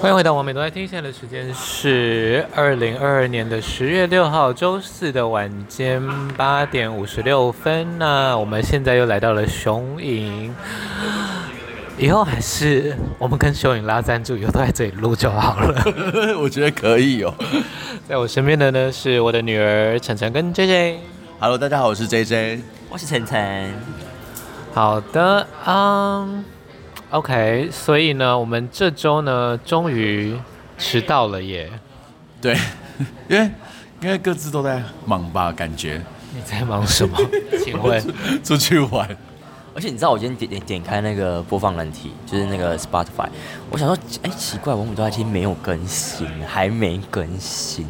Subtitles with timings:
[0.00, 6.00] 欢迎回到网美都在听，现在的时间是二零二二年的十月六号周四的晚间
[6.36, 7.98] 八点五十六分。
[7.98, 10.54] 那我们现在又来到了雄影，
[11.98, 15.82] 以后还是我们跟雄影拉赞助，以后都在这里录就好了。
[16.38, 17.34] 我觉得可以哦。
[18.08, 20.98] 在我身边的呢是我的女儿晨晨跟 JJ。
[21.40, 23.74] Hello，大家好，我是 JJ，我是晨晨。
[24.72, 26.44] 好的，嗯。
[27.10, 30.38] OK，所以呢，我们这周呢，终于
[30.76, 31.70] 迟到了耶。
[32.40, 32.54] 对，
[33.28, 33.50] 因为
[34.02, 36.02] 因为各自都在忙吧，感觉。
[36.34, 37.18] 你在忙什么？
[37.64, 38.02] 请问？
[38.44, 39.08] 出去玩。
[39.74, 43.28] 而且你知道，我今天点点点开那个播放软体，就是那个 Spotify，
[43.70, 47.86] 我想说，哎，奇怪，我们都在听没有更新，还没更新。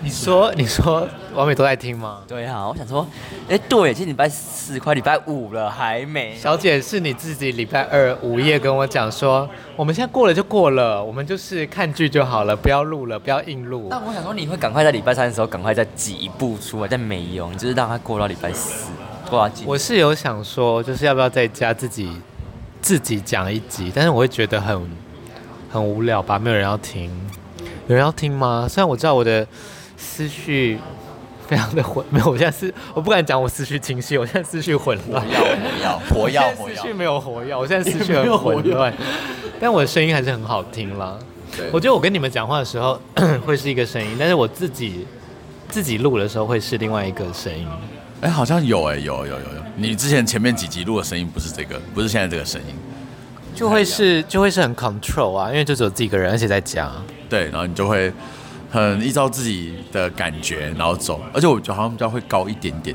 [0.00, 2.20] 你说，你说，完美都在听吗？
[2.28, 3.06] 对啊，我想说，
[3.48, 6.36] 哎，对，今天礼拜四快礼拜五了，还没。
[6.36, 13.88] 小姐，是你自己礼拜二午夜跟我讲说，我们现在过了就过了，我们就是看剧就好了，不要录了，不要硬录。
[13.90, 18.90] 但我想说，你会赶快在礼拜三的时候赶快再挤一部出来，但没有，你就是让它过到礼拜四，
[19.28, 19.64] 过到几。
[19.66, 22.10] 我是有想说，就是要不要在家自己
[22.80, 24.88] 自己讲一集，但是我会觉得很
[25.68, 27.10] 很无聊吧，没有人要听，
[27.88, 28.66] 有人要听吗？
[28.68, 29.44] 虽然我知道我的。
[29.98, 30.78] 思绪
[31.48, 35.22] 非常的混， 没有，我现在思我不敢讲我思绪清晰，我现在思绪混乱。
[36.08, 38.94] 活跃，活跃， 思绪没有活跃，我现在思绪很混乱，
[39.60, 41.18] 但我的声音还是很好听啦。
[41.72, 43.00] 我觉得我跟你们讲话的时候
[43.44, 45.04] 会是一个声音，但是我自己
[45.68, 47.66] 自己录的时候会是另外一个声音。
[48.20, 52.74] 哎，好像有哎，有有有有，你之前前面几集录的声音不是这个，不是现在这个声音，
[53.54, 56.92] 就会是就会是很 control 啊，因为就只有自己一个人，而且在家。
[57.28, 58.12] 对，然后你就会。
[58.70, 62.94] 很依照自己的感觉，然后走，而且我觉得好像比较会高一点点，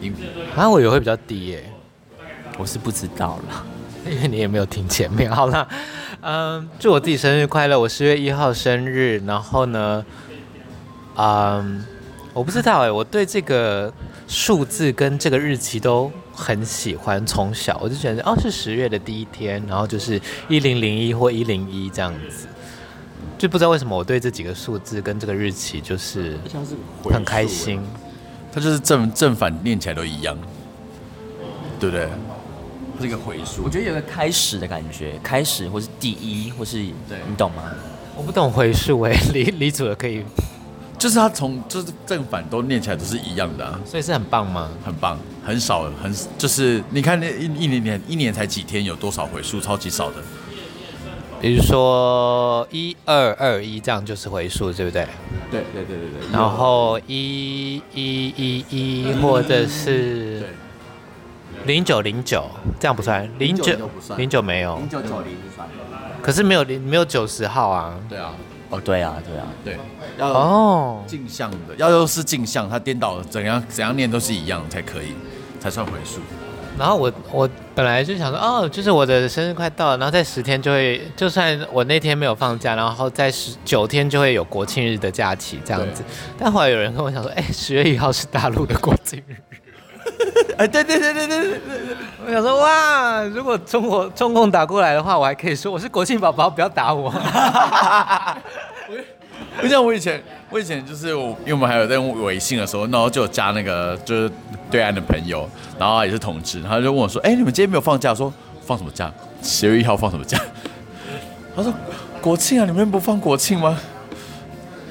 [0.00, 1.72] 音频啊，我以为会比较低耶，
[2.56, 3.66] 我是不知道了，
[4.08, 5.30] 因为你也没有听前面。
[5.30, 5.66] 好了，
[6.22, 10.04] 嗯，祝我自己生日快乐，我十月一号生日，然后呢，
[11.16, 11.84] 嗯，
[12.32, 13.92] 我不知道哎，我对这个
[14.28, 22.46] 数字跟这个日期都很喜欢，从小我就觉得哦是十月的第一天，然后就是一零零一或一零一这样子。
[23.38, 26.38] 就不知道为什么我对这几个数字跟这个日期就是
[27.04, 27.80] 很开心，
[28.52, 30.36] 它就是正正反念起来都一样，
[31.78, 32.08] 对不对？
[32.98, 37.62] 是一个回数，我觉得有个开始的感觉，开始或是第一，或是对，你懂吗？
[38.16, 40.24] 我不懂回数哎， 李李主的可以，
[40.98, 44.70] 就是它从就是正反都念起来都是一样的啊，所以是很棒吗？
[44.82, 49.60] 很棒，很少很就是你看那一一年年一年才几天，有多少回数？
[49.60, 50.16] 超级少的。
[51.40, 55.06] 比如说一二二一这样就是回数，对不对？
[55.50, 56.32] 对对对对对。
[56.32, 60.42] 然后一一一一或者是
[61.66, 62.44] 零九零九
[62.80, 63.76] 这样不算，零九
[64.16, 65.68] 零九没有，零九九零不算。
[66.22, 67.94] 可是没有零没有九十号啊。
[68.08, 68.32] 对啊。
[68.68, 69.76] 哦，对啊，对啊，对。
[70.18, 71.04] 要哦。
[71.06, 75.14] 镜像的，要又是镜像，它颠倒怎样怎样念都是一样才可以，
[75.60, 76.20] 才算回数。
[76.78, 86.04] 然后我我本来就想说，哦，就是我的生日快到了，然后在十天就会，就算我那天没有放假，然后在十九天就会有国庆日的假期这样子。
[86.38, 89.34] 但后来有人跟我讲说，哎，十月一号是大陆的国庆日。
[90.56, 91.60] 哎，对对对对对对对，
[92.26, 97.12] 我想说，哇，如果中国中共打过来的话，我还可以说我是国庆宝宝，不要打我。
[99.62, 104.30] 就像我以前，我以前就是我，因为我们还有在用微信的时候，然后就有加那个就是
[104.70, 108.32] 对岸的朋友，然后也是同志，然后就问我说：“哎，你们今天没有放假？”我说
[108.64, 109.12] ：“放什么假？
[109.42, 110.38] 十月一号放什么假？”
[111.56, 111.72] 他说
[112.20, 113.78] ：“国庆啊，你们不放国庆吗？”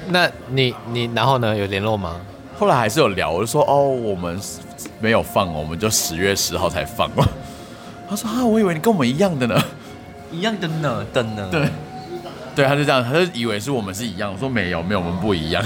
[0.10, 1.56] 那你你然后呢？
[1.56, 2.20] 有联络吗？
[2.58, 4.40] 后来还是有聊，我就说：“哦，我们
[5.00, 7.10] 没有放，我们就十月十号才放。”
[8.10, 9.62] 他说：“啊，我以为你跟我们一样的呢，
[10.32, 11.70] 一样的呢，的呢。”对。
[12.56, 14.32] 对，他就这样，他就以为是我们是一样。
[14.32, 15.64] 我说没有，没有，我们不一样。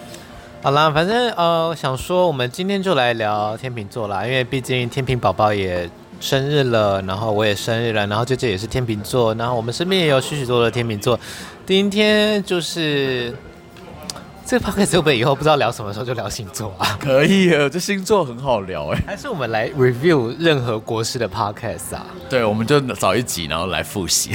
[0.62, 5.88] 好啦，反正呃，想说，我们今天就来聊天秤座啦，因为毕竟天秤宝宝也
[6.20, 11.18] 生日了，然后我也生日了，然后这这也是天秤座，然后我们身边也有许许多多的天秤座。
[11.64, 13.34] 今天就是
[14.44, 16.94] 这个 podcast 会不会以后不知道聊什么时候就聊星座啊？
[17.00, 19.02] 可以啊，这星座很好聊哎。
[19.06, 22.04] 还是我们来 review 任何国师的 podcast 啊？
[22.28, 24.32] 对，我们就找一集，然后来复习。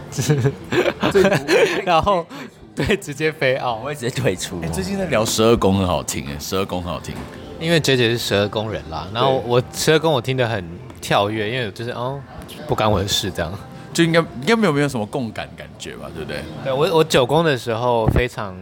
[1.84, 2.26] 然后
[2.74, 4.60] 对，直接飞奥，我会直接退出。
[4.62, 7.14] 欸、最近在聊十二宫很好听哎，十二宫很好听，
[7.60, 9.06] 因为 JJ 是十二宫人啦。
[9.12, 10.64] 然后我十二宫我听得很
[11.00, 12.18] 跳跃，因为就是哦，
[12.66, 13.52] 不干我的事这样，
[13.92, 16.42] 就应该应该没有没有什么共感感觉吧，对不对？
[16.64, 18.56] 对我我九宫的时候非常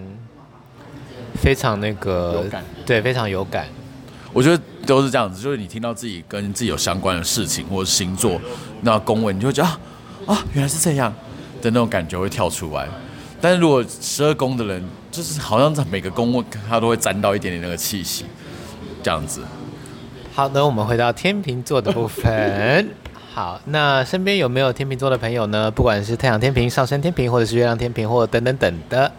[1.41, 3.67] 非常那个有感，对，非常有感。
[4.33, 8.41] 我觉得都是这样子，就是你听到自己跟自己有相关的事情或者星座
[8.83, 9.79] 那宫位，你就会觉得啊。
[10.31, 11.13] 啊，原来是这样，
[11.61, 12.87] 的那种感觉会跳出来。
[13.41, 18.25] 但是如果十二宫的人，就是好像在每个宫位他都会沾到一点点那个气息，
[19.03, 19.43] 这样子。
[20.33, 22.89] 好的，我们回到天秤座的部分。
[23.35, 25.69] 好，那身边有没有天秤座的朋友呢？
[25.69, 29.11] 不管是太阳天平、上升天平，或者是月亮天平，或者等等等的。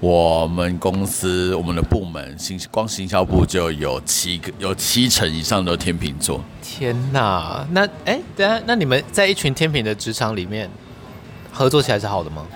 [0.00, 6.42] 我们公司我们的部门行光行销部就有七个，有七成以上都是天秤座。
[6.62, 10.70] 天哪，那哎，等下，那你们在一群天秤的职场里面
[11.52, 12.46] 合作起来是好的吗？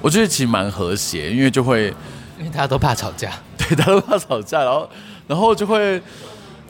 [0.00, 1.94] 我觉得其实蛮和谐，因为就会，
[2.38, 4.90] 因为大家都怕吵架， 对，大家都怕吵架，然后
[5.28, 6.02] 然后就会。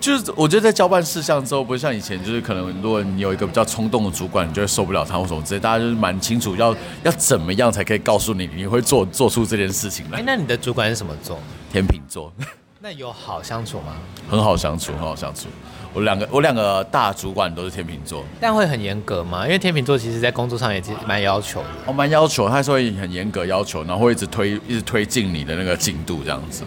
[0.02, 5.60] 就是我觉得在交办事项之后，不像以前，就是可能如果你有一个比较冲动的主管，你就会受不了他或什么之类。
[5.60, 10.18] 大家就是蛮清楚要要怎么样才可以告诉你，你会做做出这件事情来。
[10.18, 11.38] 哎，那你的主管是什么座？
[11.72, 12.32] 天秤座。
[12.84, 13.94] 那有好相处吗？
[14.28, 15.46] 很好相处，很好相处。
[15.94, 19.44] 我两个我两个大主管都是天秤座，但会很严格吗？
[19.44, 21.68] 因为天秤座其实在工作上也蛮要求的。
[21.86, 26.64] 我蛮要求，他是会很严格要求，然后会一直推一直推进你的那个进度这样子。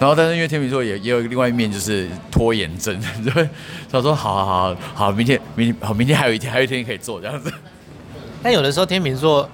[0.00, 3.48] 然后，但是因为天秤座也也有另外一面，就是拖延症， 就会
[3.90, 7.52] 想说，好好好好，明天明天好，明天还有一天，还有一天可以做这样子。
[8.42, 9.48] 但有的时候天秤座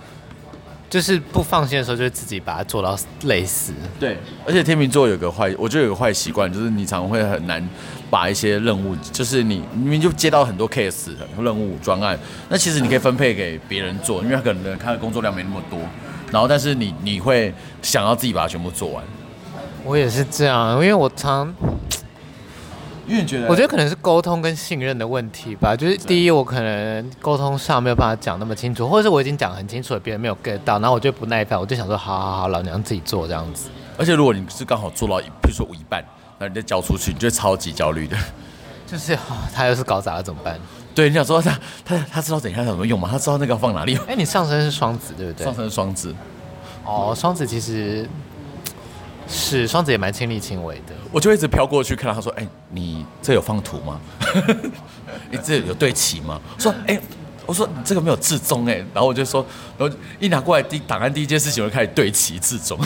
[0.91, 3.73] 就是不放心的时候，就会自己把它做到累死。
[3.99, 7.67] 对，而且天秤座有个坏，我觉得有个坏习惯，就是你常常会很难
[8.11, 12.19] 把一些任务，就是你明明就接到很多 case 任务专案，
[12.50, 15.81] 那其实你可以分配给别人做，因为他可能他的工作量没那么多，
[16.31, 19.02] 然后但是你你会想要自己把它全部做完。
[19.85, 21.55] 我也是这样，因为我常，
[23.07, 25.77] 因为你觉得，我觉得可能是沟通跟信任的问题吧。
[25.77, 33.69] 就是第一，我可能沟通上没有办法讲那么清楚，或者是我已经讲很清楚了，别人没有 get 到，然后我就不耐烦，我就想说，好好好，老娘自己做这样子。
[33.99, 36.03] 而且如果你是刚好做到，比如说我一半，
[36.39, 38.17] 那你再交出去，你就会超级焦虑的。
[38.87, 39.19] 就是、哦、
[39.55, 40.59] 他要是搞砸了怎么办？
[40.95, 43.07] 对，你想说他他他知道等一下怎么用吗？
[43.13, 43.99] 他知道那个要放哪里？
[44.07, 45.45] 哎，你上身是双子对不对？
[45.45, 46.15] 上身是双子。
[46.87, 48.09] 哦，双子其实。
[49.26, 54.00] 是双子也蛮亲力亲为的，我就一直飘过去看到他说：“哎、欸，你这有放图吗？
[55.31, 57.00] 你这有对齐吗？”说：“哎、欸，
[57.47, 59.44] 我说你这个没有置中哎。”然后我就说，
[59.79, 62.79] 然后一拿过来第档案第一件事情，我就开始对齐置中。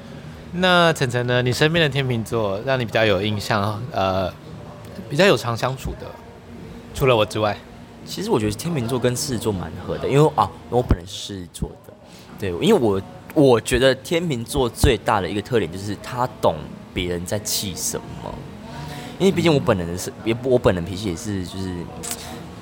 [0.52, 1.40] 那晨晨呢？
[1.42, 4.32] 你身边的天秤座让你比较有印象，呃，
[5.08, 6.06] 比较有常相处的，
[6.94, 7.56] 除了我之外，
[8.04, 11.92] 其实我觉得天秤座跟狮子座蛮合的，因为啊，我本人是狮子座的，
[12.38, 13.00] 对，因为我。
[13.34, 16.56] 我觉得天秤座最大的一个特点就是他懂
[16.92, 18.34] 别人在气什么，
[19.18, 21.72] 因为毕竟我本人是也我本人脾气也是就是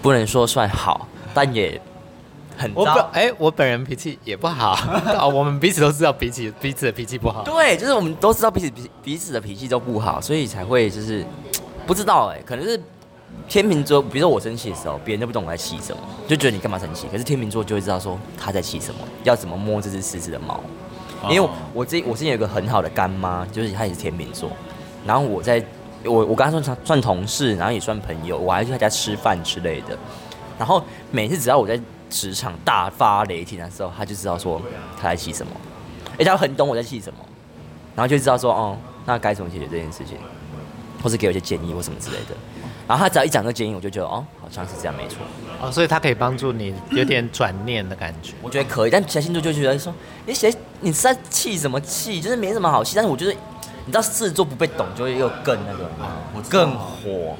[0.03, 1.81] 不能说算好，但也
[2.57, 3.09] 很糟。
[3.13, 4.71] 哎，我本人脾气也不好
[5.17, 7.43] 啊， 我们彼此都知道彼此彼此的脾气不好。
[7.43, 11.25] 对，就是我们都知道彼此彼彼此的脾气都不好，所以才会就是
[11.87, 12.81] 不知道哎，可能是。
[13.49, 17.07] 天秤座，比如说我生气的时候，别人都不懂我在气什么，就觉得你干嘛生气。
[17.11, 20.61] 可是天秤座就会知道说他在气什么，要怎么摸这只狮子的毛。
[21.31, 24.51] 因为我我之我之前有一个很好的干妈，就是她也是天秤座。
[25.07, 25.65] 然后我在
[26.05, 29.97] 我我跟她算算同事，然后也算朋友，我还去她家吃饭之类的。
[30.59, 31.81] 然后每次只要我在
[32.11, 34.61] 职场大发雷霆的时候，她就知道说
[35.01, 35.53] 她在气什么，
[36.13, 37.19] 而且她很懂我在气什么，
[37.95, 40.19] 然后就知道说哦，那该怎么解决这件事情，
[41.03, 42.37] 或是给我一些建议或什么之类的。
[42.89, 45.19] 然后他只要一讲这个建议，我就觉得哦，好像是这样，没错。
[45.61, 48.33] 哦，所以他可以帮助你有点转念的感觉。
[48.43, 49.93] 我觉得可以，但其他星座就觉得说，
[50.27, 52.21] 你谁你是在气什么气？
[52.21, 52.95] 就是没什么好气。
[52.95, 53.33] 但是我觉得，
[53.87, 55.91] 你知道狮子座不被懂，就会又更那个，
[56.35, 57.37] 我更火。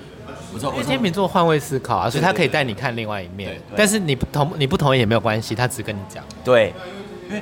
[0.53, 3.61] 我知道，因为天秤座换位思考啊，所以他可以带你看另外一面。
[3.77, 6.25] 但是你不同你不同意也没有关系，他只跟你讲。
[6.43, 6.73] 对，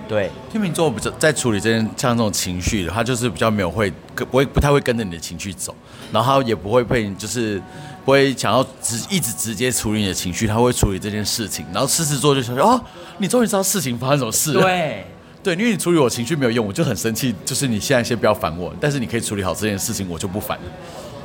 [0.09, 5.73] 对，天秤座比较在处理这件像这种情绪的，他就是比较没有会跟不会不太会跟着你的情绪走，
[6.11, 7.63] 然后他也不会被你就是。
[8.05, 11.65] 不会想要直一直直接处理你的情绪，他会处理这件事情。
[11.73, 12.81] 然后狮子座就想说：“哦，
[13.19, 15.07] 你终于知道事情发生什么事了。”对，
[15.43, 17.35] 对，因为你处理我情绪没有用，我就很生气。
[17.47, 20.65] 就是你现在先不要烦我，但是你可以处理好这件事情，我就不烦了。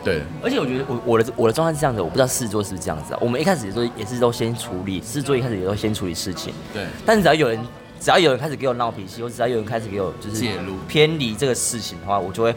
[0.05, 3.19] 对，而且我觉得我我的我的状态是这样子，我不知道狮子座是不是这样子啊？
[3.21, 6.53] 我们一开始也都也是都先处理，狮子座一开始也都先处理事情。
[6.73, 7.59] 对，但是只要有人
[7.99, 10.45] 只要有人开始给我闹脾气，或只要有人开始给我就是
[10.87, 12.55] 偏离这个事情的话，我就会。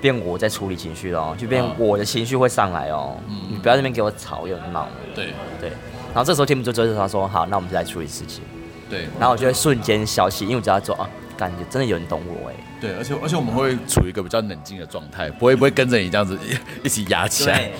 [0.00, 3.16] 变我在处理情绪哦，就变我的情绪会上来哦。
[3.28, 4.88] 嗯，你不要在那边给我吵又闹。
[5.14, 5.70] 对对。
[6.14, 8.42] 然后这时候天秤座就是他说好，那我们就来处理事情。
[8.88, 9.08] 对。
[9.18, 12.54] 然后我就会瞬间消气，因为我知道说啊，感觉真的有人懂我哎。
[12.80, 16.38] 对，而且而且我们会处于一个比较冷静的状态，不会不会跟着你这样子
[16.84, 17.70] 一起压起来。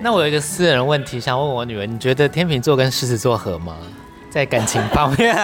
[0.00, 3.76] 那我有一个私人问题想问我女儿，你觉得天秤座跟狮子座合吗？
[4.30, 5.36] 在感情方面？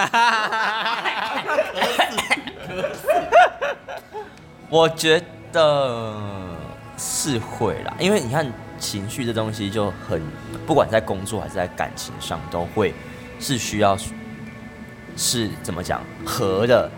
[4.69, 5.21] 我觉
[5.57, 6.13] 得。
[6.13, 6.13] 的
[6.99, 10.19] 是会啦，因为你看情绪这东西就很，
[10.65, 12.91] 不管在工作还是在感情上，都会
[13.39, 13.95] 是需要
[15.15, 16.89] 是怎么讲和的，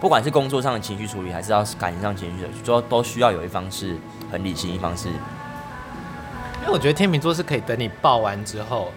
[0.00, 3.96] 不管是工作上的情绪处理，还是要感情上情绪的，都都需要有一方是
[4.30, 5.08] 很理性，一方是。
[5.08, 8.92] 因为我觉得天秤座是可以等你爆完之后，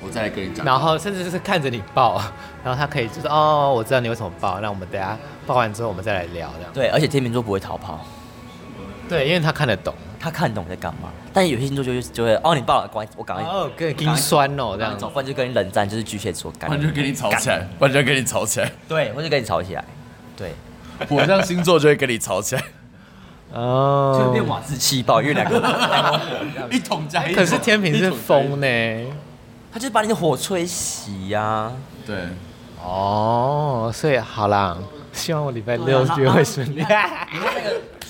[0.00, 2.20] 我再来跟你讲，然后甚至是看着你爆，
[2.64, 5.16] 然后他可以就是哦，我知道你为什么爆，那我们等下
[5.46, 6.72] 爆完之后我们再来聊这样。
[6.74, 8.04] 对，而且天秤座不会逃跑。
[9.08, 11.08] 对，因为他看得懂，他看得懂在干嘛。
[11.32, 14.96] 但有些星座就会就会哦，你爆了，关，我赶快哦，跟你酸哦这样。
[15.14, 19.84] 然就跟你冷战，就是巨蟹座，不然就跟你吵起来，不然就跟你吵起来，对，或者跟你吵起来，
[20.36, 20.52] 对，
[21.08, 22.62] 火象星座就会跟你吵起来，
[23.52, 26.20] 哦，就变瓦斯气爆，因为两个
[26.70, 28.66] 一桶加一桶，可是天平是风呢，
[29.72, 31.70] 他就是把你的火吹熄呀，
[32.06, 32.16] 对，
[32.82, 34.76] 哦，所以好啦，
[35.12, 36.84] 希望我礼拜六约会顺利。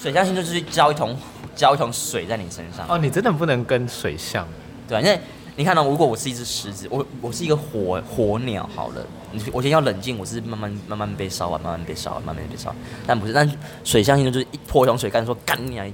[0.00, 1.16] 水象星座就是浇一桶。
[1.56, 4.46] 浇一桶水在你身上哦，你真的不能跟水象，
[4.86, 5.18] 对啊，因为
[5.56, 12.72] 你看到、哦，如果我是一只狮子，我我是一个火火鸟，好了，你我先要冷静，我是慢慢慢慢被烧完，慢慢被烧完，慢慢被烧，
[13.08, 13.50] 但不是，但
[13.82, 15.84] 水象星座就是一泼一桶水干说干你啊，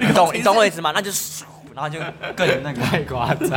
[0.00, 0.90] 你懂你懂我意思吗？
[0.92, 1.12] 那就
[1.72, 2.00] 然后就
[2.34, 3.48] 更那个太夸张。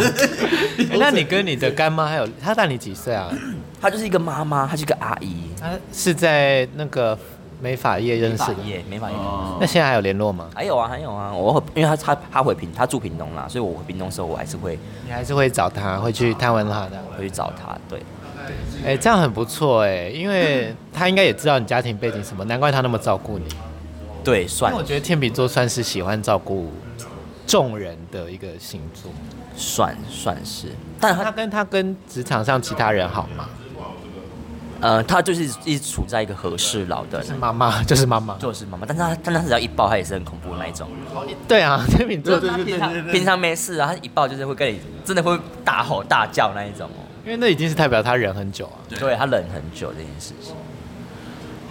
[1.00, 3.36] 那你跟你的干妈还有她大你几岁啊？
[3.82, 7.18] 她就是一个妈妈，她是一个阿姨，她是在那个。
[7.62, 8.56] 美法业认识的，
[8.90, 9.18] 美发业。
[9.60, 10.50] 那现在还有联络吗？
[10.56, 11.34] 还有啊，还有啊。
[11.34, 17.78] 我因为他他他回屏，他住屏东啦，所以我回屏东的时候，我还是会，你还是会找他，会去探问他的，会去找他。
[17.90, 18.02] 对，
[18.86, 23.46] 哎，这样很不错哎，因为他应该也知道你家庭背景什么，难怪他那么照顾你。
[24.24, 24.74] 对，算。
[24.74, 26.72] 我觉得天秤座算是喜欢照顾
[27.46, 29.12] 众人的一个星座，
[29.56, 30.68] 算算是。
[31.00, 33.50] 但他，他跟他跟职场上其他人好吗？
[34.82, 38.86] 呃，他就是一直处在一个和事佬的，是妈妈，就是妈妈，就是妈妈。
[38.88, 40.88] 但是他，但他只要一抱，他也是很恐怖的那一种。
[41.48, 47.04] 对啊，天秤座他平常平常没事啊，他一抱就是会跟你真的会大吼大叫那一种哦。
[47.26, 48.80] 因为那已经是代表他忍很久啊。
[48.90, 50.56] 对，他忍很久这件事情。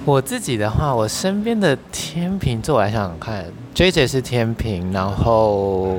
[0.05, 5.99] 我自己的话，我身边的天秤座，我来想想看，JJ 是天秤，然后。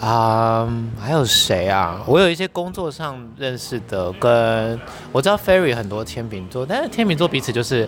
[0.00, 2.02] 啊，um, 还有谁啊？
[2.06, 4.80] 我有一些工作上认识的，跟
[5.12, 7.86] 我知道 Ferry 很多天秤座，但是天秤座彼此就是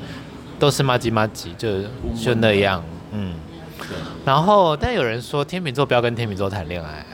[0.59, 1.83] 都是麻吉麻吉，就
[2.14, 3.35] 就那样，嗯。
[4.26, 7.04] 然后，但有人说天秤座不要跟天秤座谈恋爱。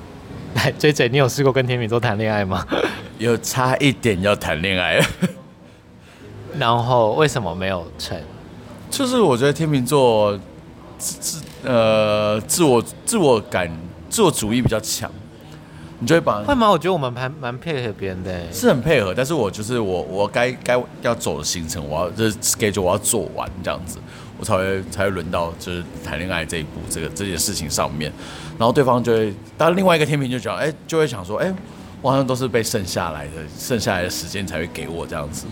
[0.56, 2.66] 来，JJ，你有试过跟天秤座谈恋爱吗？
[3.18, 4.98] 有差一点要谈恋爱。
[6.58, 8.18] 然后为什么没有成？
[8.90, 10.38] 就是我觉得天秤座
[10.96, 13.70] 自自呃自我自我感。
[14.16, 15.10] 自我主义比较强，
[15.98, 16.70] 你就会把会吗？
[16.70, 19.12] 我觉得我们还蛮配合别人的，是很配合。
[19.14, 23.98] 但是我就是我，我该该要走的行程，我要就是 schedule，我要做完这样子，
[24.38, 28.10] 我才会才会轮到就是谈恋爱这一步，这个这件事情上面。
[28.56, 31.54] 然后对方就会，当然另外一个天平就讲，哎，就会想说，哎，
[32.00, 35.44] 我好像都是被剩下来的，剩下来的时间才会给我这样子。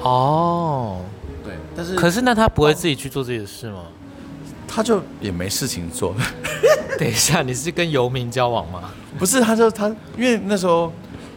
[0.00, 1.00] 哦，
[1.42, 3.86] 对，但是可是那他不会自己去做自己的事吗？
[4.66, 6.14] 他就也没事情做。
[6.98, 8.90] 等一下，你是跟游民交往吗？
[9.18, 10.92] 不是，他就他，因为那时候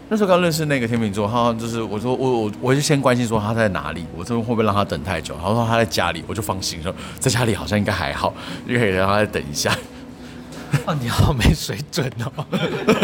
[0.10, 5.36] 那时候刚认识那个天秤座，他就是我说我我我就先关心说他在哪里，我这边会不会让他等太久？
[5.36, 8.34] 然后说他在家里，我就放心说在家里好像应该还好，
[8.68, 9.76] 就可以让他再等一下。
[10.86, 12.46] 哦，你好没水准哦！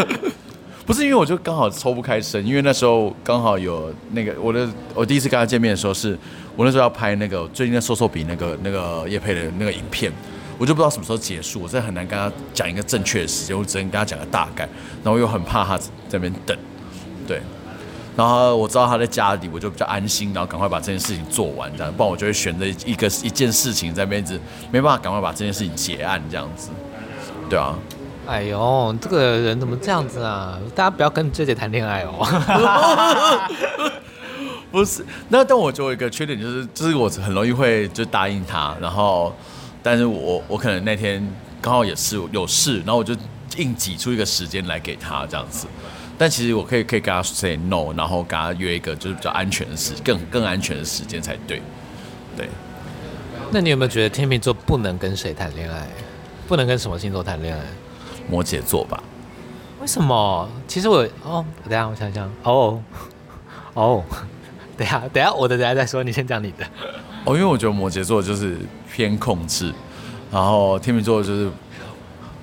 [0.86, 6.18] 不是因为我就刚好抽不开身，因为那时候刚好有那个我的我第一次跟他见面的时候是，是
[6.56, 10.12] 我那时候要拍那个最近的瘦瘦比那个那个叶佩的那个影片。
[10.56, 14.62] 我就不知道什么时候结束，我真的很难跟他讲一个正确的时间，我只能跟他讲个大概，
[15.02, 16.56] 然后又很怕他在那边等，
[17.26, 17.42] 对，
[18.16, 24.38] 然后我知道他在家里，我就比较安心，然后赶快把这件事情做完，这样，不然我就会选择一个一件事情在那边一直
[24.70, 26.70] 没办法赶快把这件事情结案这样子，
[27.50, 27.76] 对啊。
[28.28, 30.56] 哎呦，这个人怎么这样子啊？
[30.72, 32.24] 大家不要跟姐姐谈恋爱哦。
[34.74, 39.32] 不是，那但我就有一个缺点就是，就是我很容易会就答应他，然后。
[39.86, 41.22] 但是我我可能那天
[41.60, 43.14] 刚好也是有事，然后我就
[43.58, 45.66] 硬挤出一个时间来给他这样子。
[46.16, 51.60] 但其实我可以可以跟他 say no，然后跟他约一个就是比较安全的时更更安全的时间才对。
[52.34, 52.48] 对。
[53.50, 55.86] 那你有没有觉得天秤座不能跟谁谈恋爱？
[56.48, 57.62] 不能跟什么星座谈恋爱？
[58.26, 59.02] 摩羯座吧。
[59.82, 60.48] 为什么？
[60.66, 62.82] 其实我哦，等下我想想哦
[63.74, 64.02] 哦，
[64.78, 66.64] 等下等下我的等下再说，你先讲你的。
[67.24, 68.58] 哦，因为我觉得摩羯座就是
[68.92, 69.72] 偏控制，
[70.30, 71.48] 然后天秤座就是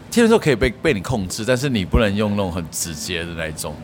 [0.10, 3.76] 天秤座可以被被你控制，但是你不能用那种很直接的那种，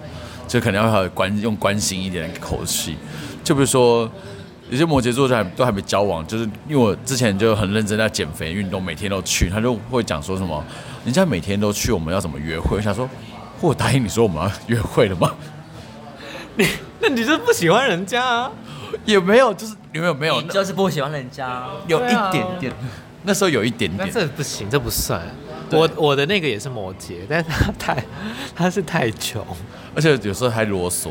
[0.47, 2.95] 就可能要关用关心一点的口气。
[3.43, 4.09] 就比如说
[4.69, 10.63] 有些摩羯座就还都还没交往，就是因为我之前就很认真在减肥运动，每天都去，他就会讲说什么，
[11.05, 12.77] 人家每天都去，我们要怎么约会？
[12.77, 13.07] 我想说，
[13.61, 15.31] 我答应你说我们要约会了吗？
[16.57, 16.67] 你
[17.01, 18.51] 那你就是不喜欢人家啊？
[19.05, 22.73] 也没有，就是有没有没有，你就是不喜欢人家，有一点点，
[23.23, 24.07] 那时候有一点点。
[24.07, 25.21] 那这不行，这不算。
[25.71, 28.03] 我我的那个也是摩羯，但是他太
[28.55, 29.45] 他是太穷，
[29.93, 31.09] 而且有时候还啰嗦。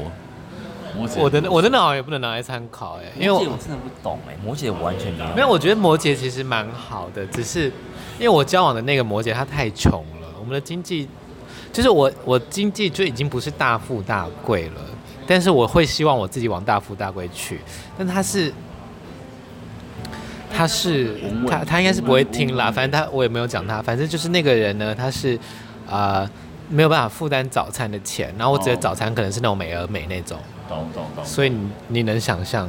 [0.96, 5.34] 摩羯我的我的脑也不能拿来参考哎，因为我我真的不懂哎，摩羯完全没有。
[5.34, 7.64] 没有，我觉得摩羯其实蛮好的，只是
[8.18, 11.06] 因为我交往的那个摩羯他太穷了，我们的经济
[11.70, 14.80] 就是我我经济就已经不是大富大贵了，
[15.26, 17.60] 但是我会希望我自己往大富大贵去，
[17.98, 18.52] 但他是
[20.54, 21.18] 他是
[21.48, 25.36] 他他应该是不会听啦，反正他我也没有讲他，反正就是那个人呢，他是
[25.88, 26.30] 啊、呃、
[26.68, 30.38] 没有办法负担早餐的钱，然后我觉得早餐可能是那种美而美那种。
[30.68, 32.68] 懂懂懂，所以你你能想象，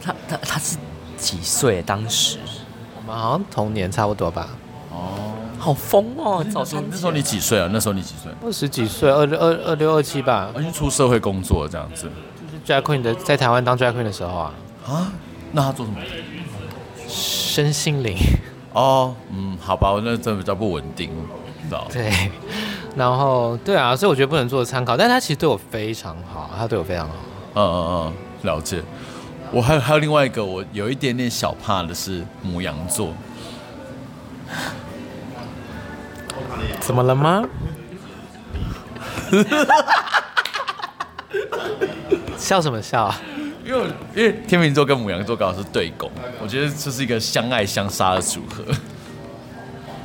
[0.00, 0.76] 他他他是
[1.16, 1.82] 几岁？
[1.82, 2.38] 当时？
[2.96, 4.48] 我们好像同年差不多吧。
[4.90, 5.32] 哦，
[5.66, 6.46] 好疯哦！
[6.48, 7.68] 早上那时候你几岁啊？
[7.72, 8.30] 那时候你几岁？
[8.40, 10.48] 二十几岁，二六二二六二七吧。
[10.54, 12.08] 而且出社会工作这样子，
[12.38, 14.54] 就是 drag queen 的，在台湾当 drag queen 的时候啊。
[14.86, 15.12] 啊？
[15.50, 15.98] 那他做什么？
[17.08, 18.16] 身心灵。
[18.74, 21.10] 哦，嗯，好吧，我那真的比较不稳定，
[21.64, 21.84] 知道？
[21.92, 22.12] 对。
[22.94, 27.14] 然后对啊，所以我觉得不能做参考，但他其实对我非常好，他对我非常好。
[27.54, 28.12] 嗯嗯嗯，
[28.46, 28.80] 了解。
[29.50, 33.12] 我还有还有另外一个，我有一点点小怕的是母羊座。
[36.86, 37.42] 怎么了吗？
[42.38, 43.20] 笑什么笑啊？
[43.64, 43.80] 因为
[44.14, 46.08] 因为天秤座跟母羊座刚好是对宫，
[46.40, 48.62] 我觉得这是一个相爱相杀的组合。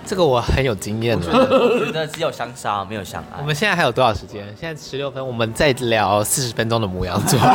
[0.03, 3.38] 这个我很有经验的，我觉得只有相杀没有相爱。
[3.39, 4.43] 我们现在还有多少时间？
[4.59, 7.39] 现在十六分，我们再聊四十分钟的母羊座。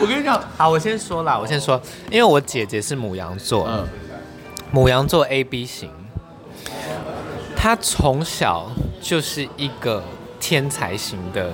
[0.00, 1.78] 我跟你讲，好，我先说啦，我先说，
[2.10, 3.86] 因为我姐姐是母羊座，嗯，
[4.72, 5.90] 牡羊座 A B 型，
[7.54, 10.02] 她从小就是一个
[10.40, 11.52] 天才型的，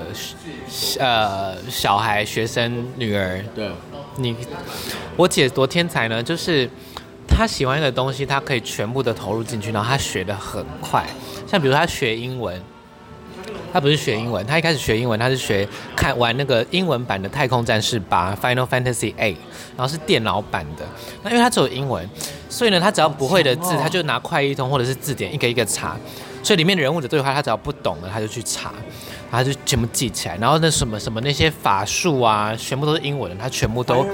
[0.99, 3.71] 呃，小孩、学生、女儿，对。
[4.17, 4.35] 你，
[5.17, 6.69] 我姐多天才呢，就是
[7.29, 11.05] 她喜欢一个东西，她可以全部的投入进去，然后她学的很快。
[11.47, 12.61] 像比如她学英文，
[13.73, 19.37] 她不是学英文，她一开始学英文，她是学看玩那个英文版的《太空战士八》（Final Fantasy VIII），
[19.77, 20.85] 然后是电脑版的。
[21.23, 22.09] 那因为她只有英文，
[22.49, 25.97] 所以呢，他只要不会的字，他就拿快译通或者是字典一个一个查。
[26.43, 28.73] 所以里面的人物的对话，他只要不懂的，他就去查。
[29.31, 34.07] 他就全部记起来，然后那什么什么那些法术啊，全部都是英文的，他全部都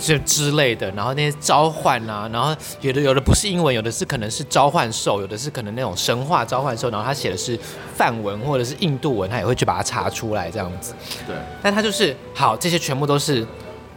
[0.00, 0.90] 就之类的。
[0.90, 6.90] 然后那些召唤啊，然后有的有的不是英文，有的是可能是召唤兽，有的是可能那种神话召唤兽。
[6.90, 7.56] 然后他写的是
[7.94, 10.92] 梵文或者是印度文，他也会去把它查出来这样子。
[11.28, 13.46] 对，但他就是好，这些全部都是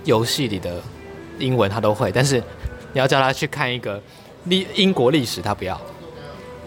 [0.03, 0.79] 游戏里的
[1.39, 2.11] 英文，他都会。
[2.11, 2.43] 但是
[2.93, 4.01] 你要叫他去看一个
[4.45, 5.79] 历英国历史，他不要，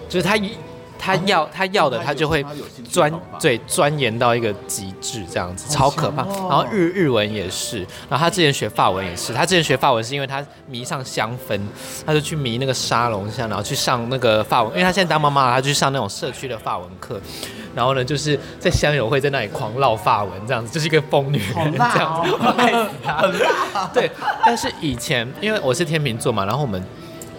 [0.09, 0.53] 就是他一。
[1.05, 2.47] 他要他要的，他就会
[2.89, 6.25] 钻对钻研到一个极致，这样子超可怕。
[6.25, 11.61] 然后日日文也是，然后他之前学法文也是，他之前学法文是因为他迷上香氛，
[12.07, 17.21] 他就去迷那个沙龙香，然后去上那个法文，因为他现在当妈妈了，他去上那种社区的法文课。
[17.75, 23.91] 然后呢，就是在香友会在那里狂唠法文，这样子就是一个疯女人这样子，爱死他。
[23.93, 24.09] 对，
[24.45, 26.81] 但是以前因为我是天秤座嘛，然后我们。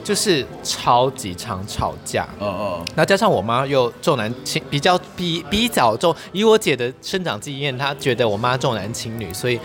[0.04, 9.58] 就是超级常吵架，嗯嗯，然后加上我妈又重男轻，比较比比较重，以我姐的生长经验，她觉得我妈重男轻女，所以，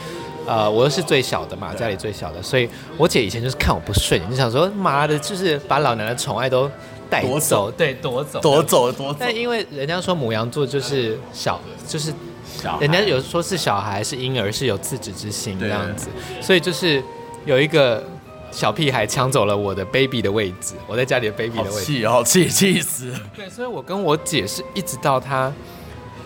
[0.47, 6.71] 呃，我又是最小的嘛，家里最小的，所以我姐以前就是看我不顺眼，就想说妈的，就是把老娘的宠爱都
[7.11, 9.17] 带走，走，对，夺走，夺走，夺走。
[9.19, 12.15] 但因为人家说母羊座就是小，就是
[12.63, 16.09] 小，人家有说是小孩是婴儿是有自知之心这样子，
[16.41, 17.03] 所以就是
[17.45, 18.05] 有一个。
[18.51, 23.13] 小屁孩抢走了我的 baby 的位置，我在家里的 baby 的位置，气，好气，气死！
[23.35, 25.53] 对，所以我跟我姐是一直到她，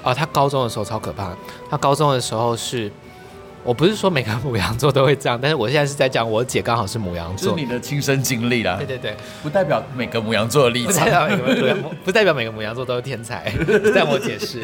[0.02, 1.34] 啊，她高中的时候超可怕。
[1.68, 2.90] 她高中的时候是，
[3.64, 8.76] 我不是说每个母羊座都会这样，但是我现在是在讲我姐刚好是母羊座，是你的亲身经历啦。
[8.76, 11.06] 对对对，不代表每个母羊座的立场，
[12.04, 13.52] 不代表每个母羊座都是天才，
[13.94, 14.62] 但我解释。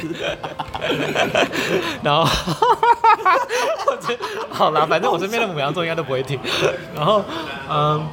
[2.03, 2.25] 然后，
[4.51, 6.39] 好啦，反正我身边的母羊座应该都不会听。
[6.95, 7.25] 然后，
[7.71, 8.05] 嗯，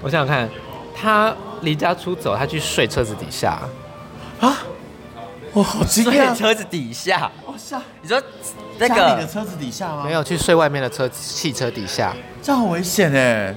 [0.00, 0.48] 我想想看，
[0.94, 3.58] 他离家出走，他去睡车子底下
[4.40, 4.56] 啊？
[5.52, 6.34] 我好惊讶！
[6.34, 7.30] 车子底下？
[7.46, 7.82] 哦，是啊。
[8.02, 8.20] 你说
[8.78, 10.02] 那个家里的车子底下吗？
[10.04, 13.54] 没有，去睡外面的车汽车底下，这样很危险哎！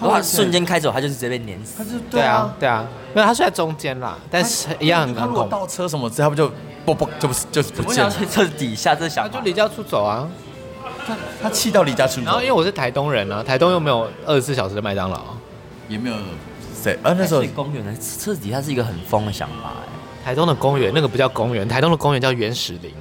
[0.00, 1.74] 如果他瞬间开走，他就是直接被碾死。
[1.76, 5.28] 他就对啊，对啊，没有，他睡在中间啦，但是一样很恐怖。
[5.30, 6.52] 如果倒车什么之后，他不就
[6.86, 8.10] 不不就不就是不见了？
[8.10, 10.28] 睡车子底下，这小他就离家出走啊。
[11.06, 12.26] 他他气到离家出走。
[12.26, 15.20] 然后因为我是台东人啊，台东又没有二十四小时的麦当劳，
[15.88, 16.16] 也没有
[16.82, 17.12] 谁啊。
[17.18, 19.89] 那时候公园的车子底下是一个很疯的想法哎。
[20.24, 22.92] 台东的公园那个不叫公园，台东的公园叫原始林。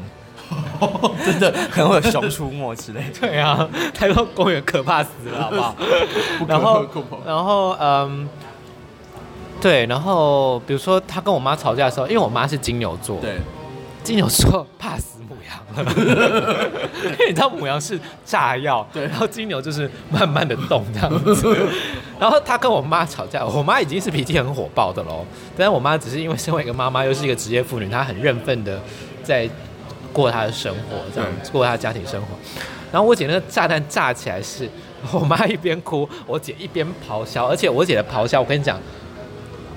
[1.26, 3.20] 真的可能会有熊出没之类的。
[3.20, 5.76] 对啊，台东公园可怕死了，好不好？
[6.48, 6.86] 然后，
[7.26, 8.28] 然后，嗯，
[9.62, 13.40] 对，然后比如说他跟我妈吵架的时候，因为我妈是金牛座，对，
[14.04, 15.94] 金牛座怕死母羊了，
[17.04, 21.70] 因为你知道母羊是炸药，对，然后金牛就是慢慢的动这样子。
[22.20, 25.24] 然后他跟我妈吵架，我妈已经是脾气很火爆的喽，
[25.56, 28.82] 但是我妈只是因为身为一个妈妈，又是一个职业妇女，她很认份的
[29.24, 29.50] 在。
[30.12, 32.30] 过她的生活，这样过她的家庭生活。
[32.92, 34.68] 然后我姐那个炸弹炸起来是，
[35.12, 37.46] 我妈一边哭，我姐一边咆哮。
[37.46, 38.80] 而且我姐的咆哮，我跟你讲，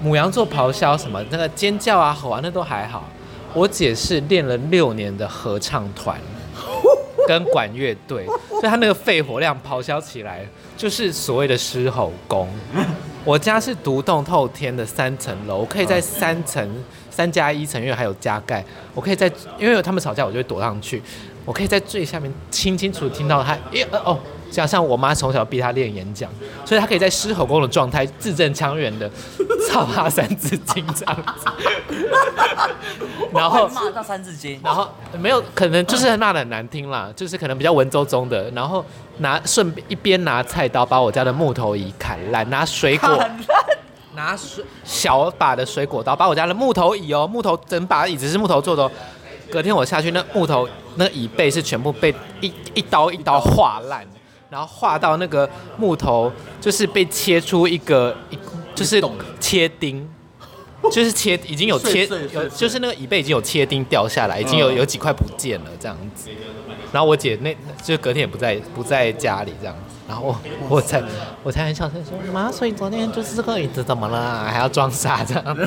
[0.01, 3.07] 母羊座咆哮什么那个尖叫啊、吼啊，那都还好。
[3.55, 6.19] 我姐是练了六年的合唱团
[7.29, 12.49] 跟管乐队，所以她那个肺活量咆哮起来，就是所谓的狮吼功。
[13.25, 16.69] 我家是独栋透天的三层楼，我可以在三层。
[17.15, 21.03] 三加一层，因为还有加盖，我可以在，因为他们吵架，我就会躲上去，
[21.45, 24.19] 我可以在最下面清清楚楚听到他，耶哦，
[24.53, 26.31] 加上我妈从小逼他练演讲，
[26.65, 29.11] 所以他可以在狮吼功的状态，字正腔圆的
[29.67, 31.47] 操他三字经这样子，
[33.33, 34.87] 然后骂到三字经，然后
[35.19, 38.85] 没有可能就是骂的很难听啦，就是可能比较文绉绉的，然后
[39.19, 43.25] 拿顺便一边拿菜刀把我家的木头椅砍烂，拿水果。
[44.15, 48.93] 拿水小把的水果刀把我家的木头椅哦，木头整把椅子是木头做的哦。
[49.51, 54.07] 隔天我下去，那木头那椅背是全部被一一刀一刀划烂，
[54.53, 58.39] 然后画到那个木头就是被切出一个一
[58.75, 59.03] 就是
[59.41, 60.07] 切钉，
[60.93, 66.29] 就是切已经有切有就是那个椅背已经有切钉掉下来，已经有有几块不见了这样子。
[66.93, 69.95] 然后我姐那就隔天也不在不在家里这样子。
[70.07, 70.37] 然后我
[70.69, 71.03] 我才
[71.43, 75.63] 我才很小声说妈，所以昨天就是这个椅子怎么了，还要装傻这样子？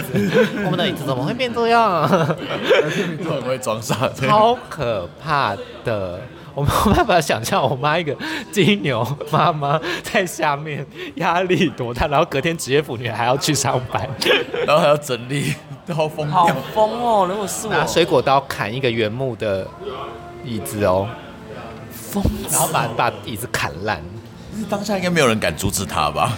[0.63, 2.07] 我们的椅子怎么会变这样？
[3.27, 6.21] 很会装傻，超可怕的！
[6.55, 8.15] 我没有办法想象我妈一个
[8.51, 14.09] 金牛妈妈在下面压力多大，然后隔天职业妇女还要去上班，
[14.65, 15.53] 然后还要整理，
[15.85, 17.27] 都好疯，好疯哦！
[17.29, 17.73] 如果是我。
[17.73, 19.67] 拿水果刀砍一个原木的
[20.43, 21.07] 椅子哦，
[21.91, 24.01] 疯，然后把把椅子砍烂。
[24.69, 26.37] 当下应该没有人敢阻止他吧？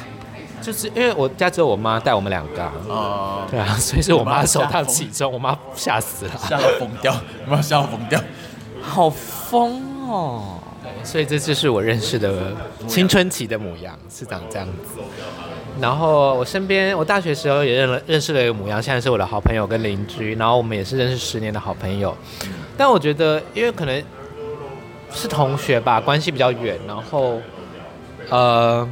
[0.60, 8.20] 就是因为我家只有我妈带我们两个啊，呃、对啊，所以是我妈首当其冲，我妈吓死了，吓到疯掉，我妈吓到疯掉，
[8.82, 10.60] 好疯哦！
[11.04, 12.54] 所以这就是我认识的
[12.88, 15.02] 青春期的母羊是长这样子。
[15.80, 22.16] 然后我身边，我大学时候也认了认识了一个母羊，现在是我的好朋友跟邻居，然后我们也是认识十年的好朋友。
[22.78, 24.04] 但我觉得，因为可能
[25.12, 27.40] 是同学吧，关系比较远，然后。
[28.30, 28.86] 呃，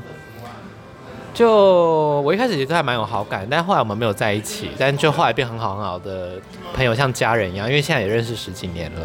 [1.34, 6.40] 就我一开始觉得还蛮有好感，但后来我们没有在一起，但就后来变很好很好的
[6.74, 9.02] 朋友，像家人一样，因为现在也认识十几年了。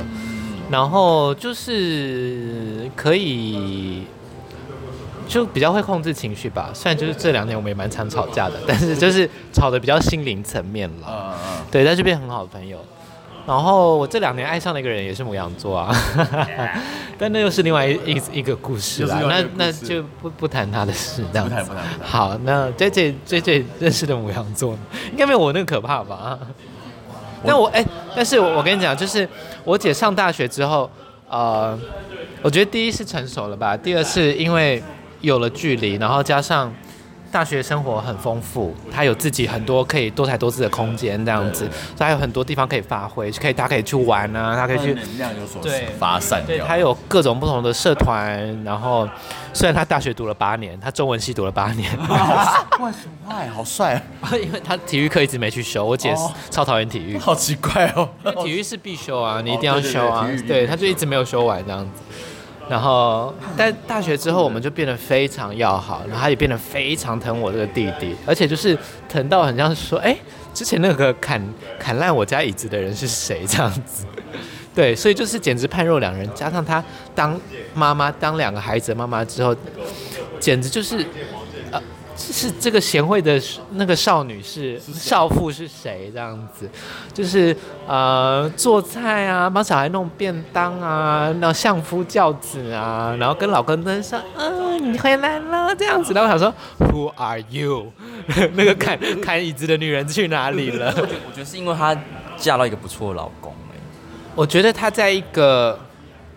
[0.70, 4.04] 然后就是可以，
[5.26, 6.70] 就比较会控制情绪吧。
[6.72, 11.36] 虽然就是这两年我们也蛮常吵架的，但是就是吵的比较心灵层面了。
[11.70, 12.78] 对，但是变很好的朋友。
[13.46, 15.92] 然后我这两年爱上的一个人也是母羊座啊，
[17.18, 19.18] 但那又是另外一一一个故事啦。
[19.22, 21.50] 那那就不不谈他的事，这样。
[22.00, 24.78] 好，那 JJ JJ 认识的母羊座
[25.10, 26.38] 应该没有我那个可怕吧？
[27.44, 29.28] 但我哎，但是我我跟你讲，就是
[29.64, 30.90] 我姐上大学之后，
[31.28, 31.78] 呃，
[32.42, 34.82] 我觉得第一是成熟了吧，第二是因为
[35.20, 36.72] 有了距离，然后加上。
[37.30, 45.62] 大学生活很丰富，他有自己很多可以多才多姿的空间，这样子，所以他有很多地方可以发挥，可以他可以去玩啊，他可以去能量有所
[45.98, 46.56] 发散掉。
[46.56, 49.08] 对，他有各种不同的社团，然后
[49.52, 51.90] 虽然他大学读了八年，他中文系读了八年，
[52.80, 53.30] 为什么？
[53.30, 54.02] 哎，好帅啊！
[54.36, 56.12] 因为他体育课一直没去修，我姐
[56.50, 58.08] 超讨厌体育，好奇怪哦。
[58.42, 62.02] 体育是必修啊，你一定要修啊，对，他就一直没有修完这样子。
[62.70, 68.78] 然后，但大学之后我们就变得非常要好，然后他也变得非常疼我这个弟弟，而且就是
[69.08, 70.16] 疼到很像说，哎，
[70.54, 71.42] 之前那个砍
[71.80, 74.06] 砍烂我家椅子的人是谁这样子？
[74.72, 77.38] 对，所以就是简直判若两人，加上他当
[77.74, 79.54] 妈妈，当两个孩子的妈妈之后，
[80.38, 81.04] 简直就是。
[82.20, 83.40] 是这个贤惠的
[83.72, 86.10] 那个少女是少妇是谁？
[86.12, 86.68] 这样子，
[87.14, 87.56] 就是
[87.86, 96.12] 呃做菜啊，帮小孩弄便当啊，然后相夫教子啊，然后跟老公登上，嗯，你回来了这样子。
[96.12, 97.90] 然后我想说，Who are you？
[98.54, 100.92] 那个砍砍椅子的女人去哪里了？
[100.96, 101.96] 我觉得是因为她
[102.36, 103.54] 嫁到一个不错的老公。
[104.34, 105.78] 我觉得她在一个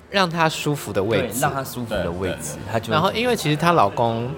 [0.09, 4.31] 让她舒服的位置，让她舒服的位置，她就然后因为其实她老公。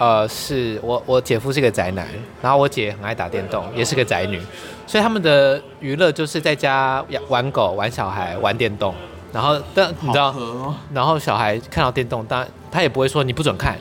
[0.00, 2.08] 呃，是我我姐夫是个宅男，
[2.40, 4.40] 然后我姐很爱打电动，也是个宅女，
[4.86, 8.94] 所以他们的娱乐就是在家养玩狗、玩小孩、玩电动，
[9.30, 13.76] 然后但你知道哦，然后小孩看到电动，当然他也不会说你不准看，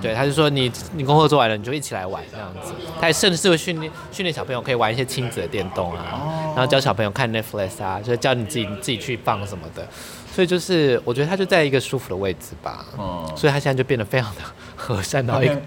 [0.00, 2.72] 对，他就说你你功课做完了，你就一起来玩这样子。
[2.98, 9.86] 他也甚至会训练训练小朋友可以玩一些亲子的电动啊，然后教小朋友看 Netflix 啊，就是教你自己自己去放什么的。
[10.32, 14.40] 所以就是我觉得他就在一个舒服的位置吧，哦所以他现在就变得非常的
[14.94, 15.60] 和善到一个。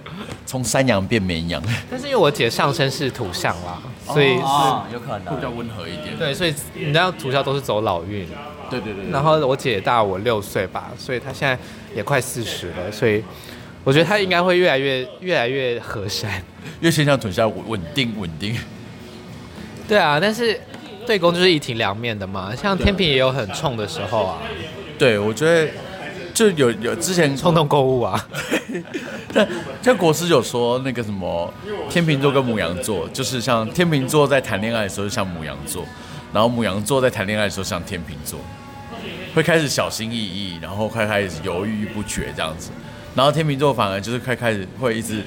[0.46, 5.50] 从山羊变绵羊，但是因为我姐上身是土象啦，所以是、哦，有可能比较。
[5.50, 6.18] 温和一点。
[6.18, 8.26] 对，所以你知道土象都是走老运。
[8.70, 11.58] 对对对对然后我姐大我六岁吧，所以她现在
[11.96, 13.24] 也快四十了，所以
[13.84, 16.42] 我觉得她应该会越来越越来越和善。
[16.80, 18.56] 因为先向土象稳稳定稳定。
[19.88, 20.60] 对啊，但是
[21.06, 24.38] 对宫就是一体两面的嘛，像天平也有很冲的时候啊，
[24.98, 25.72] 对，我觉得
[26.40, 28.30] 就有有之前冲动购物啊。
[29.34, 29.46] 但
[29.82, 31.54] 像国师有说那个什么
[31.90, 35.84] 天秤座跟母羊座，就是像天秤座在谈恋爱的时候就像母羊座，
[36.32, 38.40] 然后母羊座在谈恋爱的时候像天秤座，
[39.36, 42.70] 会开始小心翼翼，然后会开始犹豫不决这样子，
[43.14, 45.22] 然后天秤座反而就是开开始会一直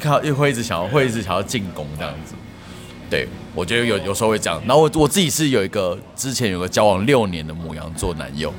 [0.00, 2.34] 看又会一直想要会一直想要进攻这样子。
[3.08, 4.60] 对，我觉得有有时候会这样。
[4.66, 8.52] 然后我我自己是有一个之前有个交往六年的母羊座男友，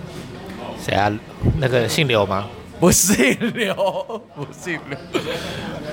[0.86, 1.12] 谁啊？
[1.58, 2.48] 那个姓刘吗？
[2.80, 3.74] 不姓刘，
[4.36, 5.22] 不姓刘，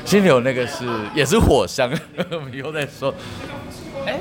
[0.04, 1.90] 姓刘那个是也是火象，
[2.30, 3.14] 我们以后再说。
[4.04, 4.18] 哎，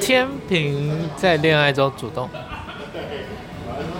[0.00, 2.26] 天平在恋爱中主动，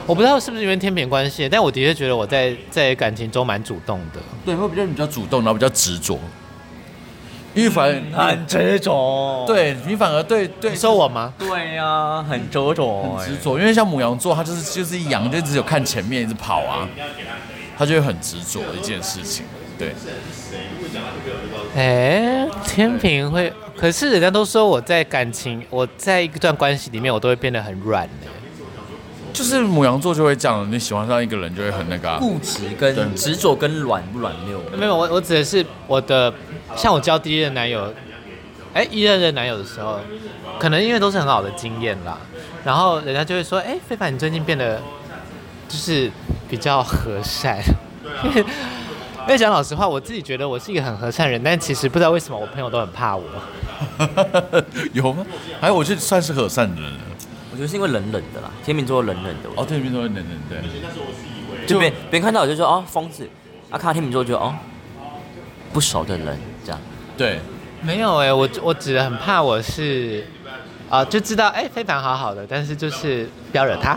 [0.07, 4.21] 我不知道是不是因为天平关系，但我的确觉得我在在感情中蛮主动的。
[4.47, 6.19] 对，会比较比较主动，然后比较执着。
[7.55, 9.45] 因为反而执着。
[9.47, 11.33] 对你反而对对你说我吗？
[11.39, 13.17] 对呀，很执着。
[13.19, 16.89] 很执着，因为像母羊座，他就是就是一羊，就只有看前面一直跑啊，
[17.79, 19.47] 他就会很执着的一件事情。
[19.77, 19.93] 对，
[21.77, 28.27] 哎，天平会，可是人家都说我在感情，我在一段关系里面，我都会变得很软呢。
[29.35, 32.19] 就是母羊座就会这样，你喜欢上一个人就会很那个、啊。
[32.19, 34.63] 固执跟执着跟软不软溜。
[34.79, 36.33] 没有，我我指的是我的，
[36.77, 37.93] 像我交第一任男友，
[38.73, 39.99] 哎，一任任男友的时候，
[40.61, 42.17] 可能因为都是很好的经验啦，
[42.65, 44.81] 然后人家就会说，哎，非凡你最近变得
[45.69, 46.09] 就是
[46.49, 47.59] 比较和善。
[49.27, 53.25] 因为讲老实话，我自己觉得我是一个很和善的人，但其实不知道为什么我朋友都很怕我。
[54.93, 55.27] 有吗？
[55.61, 56.99] 还有我就算是和善的人了。
[57.55, 59.49] 我觉得是因为冷冷的啦，天秤座冷冷的。
[59.55, 60.59] 哦，天秤座冷冷对。
[61.69, 63.31] 就别别人看到我就说哦疯子，
[63.71, 64.53] 啊看到天秤座就哦
[65.73, 66.81] 不熟的人这样。
[67.17, 67.39] 对，
[67.81, 70.27] 没有哎、欸，我我只很怕我是
[70.91, 73.97] 啊、呃，就知道哎非凡好好的，但是就是不要惹他。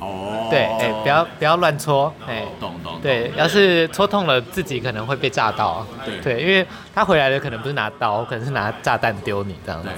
[0.00, 0.48] 哦。
[0.48, 2.46] 对，哎不要不要乱戳，哎。
[2.58, 2.98] 懂懂。
[3.02, 5.86] 对，要是戳痛了自己可能会被炸到。
[6.02, 6.18] 对。
[6.20, 9.90] 对，因为他回来的可能不是拿刀，可能是拿炸弹丢你这样子。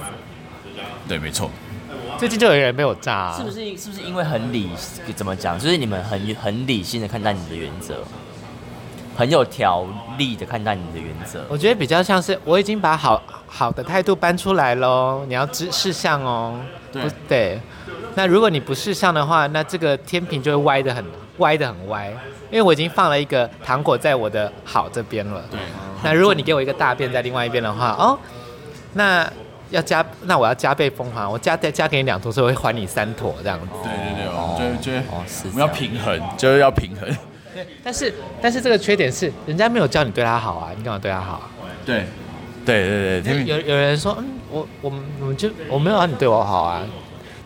[1.07, 1.49] 对，没错。
[2.19, 3.77] 最近就有人被我炸、啊，是不是？
[3.77, 4.69] 是不是因为很理？
[5.15, 5.57] 怎么讲？
[5.57, 8.03] 就是你们很很理性的看待你的原则，
[9.17, 9.87] 很有条
[10.19, 11.45] 理的看待你的原则。
[11.49, 16.59] 我觉得比较像是我已经把好好的态度搬出来喽，你要知事项哦。
[16.91, 17.61] 对不对。
[18.17, 21.05] 那如果你不事项的话，那这个天平就会歪的很
[21.37, 22.09] 歪的很歪，
[22.51, 25.45] 因为我已经放了一个糖果在我的好这边了。
[25.53, 25.61] 对。
[26.03, 28.19] 那如果你给我一个大便在另外一边的话，哦，
[28.95, 29.31] 那。
[29.71, 33.67] 要加，那我要加倍奉还，我加再加给你两坨，所以我会还你三坨这样子。
[33.83, 37.09] 对对对，哦，就就哦，是我们要平衡，就是要平衡。
[37.55, 41.51] 对，但是但是这个缺点是，人家没有叫你对他好啊，你干嘛对他好啊？
[41.85, 42.05] 对，
[42.65, 46.83] 对对对，有有人说，嗯，我我们我们就我没有让你对我好啊，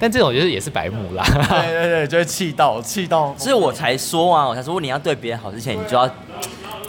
[0.02, 1.24] 但这种就是也是白目啦。
[1.48, 6.10] 对对对，就会气到气到，所以我才说啊，我才说你要对别人好之前，你就要。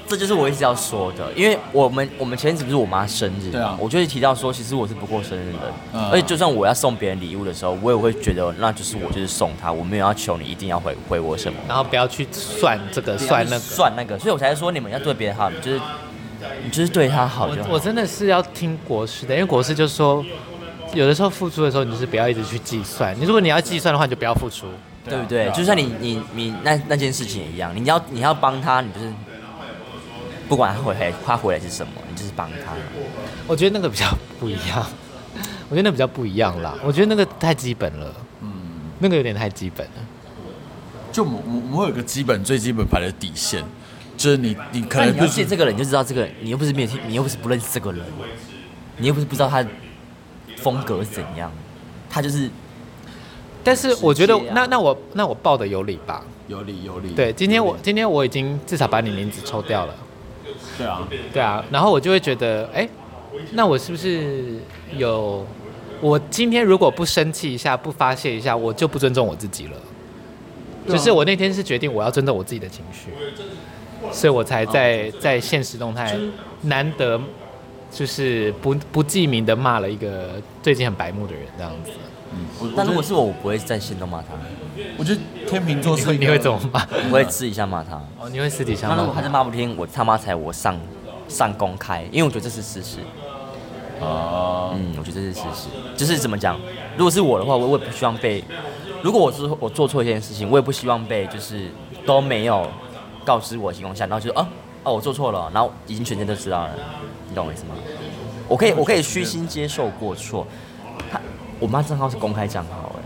[0.06, 5.60] 这就是我一直要说的，因为我们我们前阵子不是我妈生日嘛，对啊，我就会提到说，其实我是不过生日的，
[5.94, 15.82] 嗯、而且就算我要送别人礼物的时候，我也会觉得那就是我就是送他，我没有要求你一定要回回我什么，然后不要去算这个算那个算那个，所以我才说你们要对别人好，你就是
[16.64, 17.70] 你就是对他好就好。
[17.70, 20.24] 我我真的是要听国师的，因为国师就说，
[20.94, 24.68] 有的时候付出的时候，你就是不要一直去计算，你如果你要计算的话，你就不要付出，
[25.08, 25.52] 对不对？
[25.52, 29.12] 就算你你你那那件事情也一样，你要你要帮他，你就是。
[30.50, 32.74] 不管他回来，他回来是什么，你就是帮他。
[33.48, 34.06] 我觉得那个比较
[34.40, 34.86] 不一样，
[35.70, 36.76] 我觉得那比较不一样啦。
[36.84, 38.52] 我觉得那个太基本了，嗯，
[39.00, 39.94] 那个有点太基本了。
[41.14, 43.64] 就我我我会有个基本最基本牌的底线，
[44.18, 48.06] 就是你你可能了解这个人，你就知道这个，你又不是没有听，你又不是不认识这个人，
[48.98, 49.66] 你又不是不知道他
[50.64, 51.52] 风格是怎样，
[52.10, 52.50] 他就是。
[53.66, 56.22] 但是我觉得，那那我那我报的有理吧？
[56.48, 57.12] 有理有理。
[57.12, 59.96] 对，今天我今天我已经至少把你名字抽掉了。
[60.78, 62.88] 对啊，对啊，然后我就会觉得，哎，
[63.54, 64.58] 那我是不是
[64.98, 65.46] 有？
[66.02, 69.78] 我今天如果不生气一下，不发泄一下，我就不尊重我自己了。
[70.86, 73.12] 就是我那天是决定我要尊重我自己的情绪，
[74.12, 76.14] 所以我才在在现实动态
[76.64, 77.18] 难得
[77.94, 81.92] 就是不不记名的骂了一个最近很白目的人这样子。
[82.36, 84.30] 嗯，但如果是我，我不会在心中骂他。
[84.98, 86.84] 我觉得天秤座是 你会怎么骂？
[87.10, 87.96] 我会私底下骂他。
[88.20, 88.96] 哦，你会私底下骂？
[88.96, 90.76] 那如果他是骂不听，我他妈才我上
[91.28, 92.98] 上公开，因为我觉得这是事实。
[94.02, 95.68] 哦，嗯，我觉得这是事实。
[95.96, 96.60] 就是怎么讲？
[96.98, 98.44] 如果是我的话，我我也不希望被。
[99.04, 101.70] 如果我是我做错一件事情，我也不希望被就是
[102.04, 102.68] 都没有
[103.24, 104.48] 告知我的情况下，然后就说
[104.84, 106.72] 哦哦我做错了，然后已经全天都知道了，
[107.28, 107.76] 你懂我意思吗？
[108.48, 110.46] 我可以我可以虚心接受过错。
[111.12, 111.20] 他
[111.60, 113.02] 我妈账号是公开账号，哎，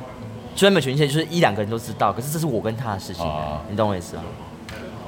[0.55, 3.25] 虽然没有权限，就是一两个人都知道，可是这是我跟他的事情，
[3.69, 4.23] 你懂我意思吗？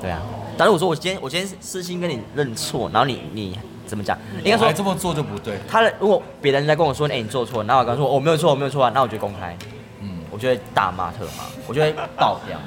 [0.02, 0.22] 对啊。
[0.58, 3.60] 但如我说我今天我今天私心跟你认错，然后你你。
[3.90, 4.16] 怎么讲？
[4.46, 5.58] 应该说这么做就不对。
[5.68, 9.58] 他的如果别人在跟我说，哎、欸，你做错，然后我跟他说我没有错，我没有错啊，那我就公开，
[10.00, 12.60] 嗯，我就会大骂特骂，我就会爆掉。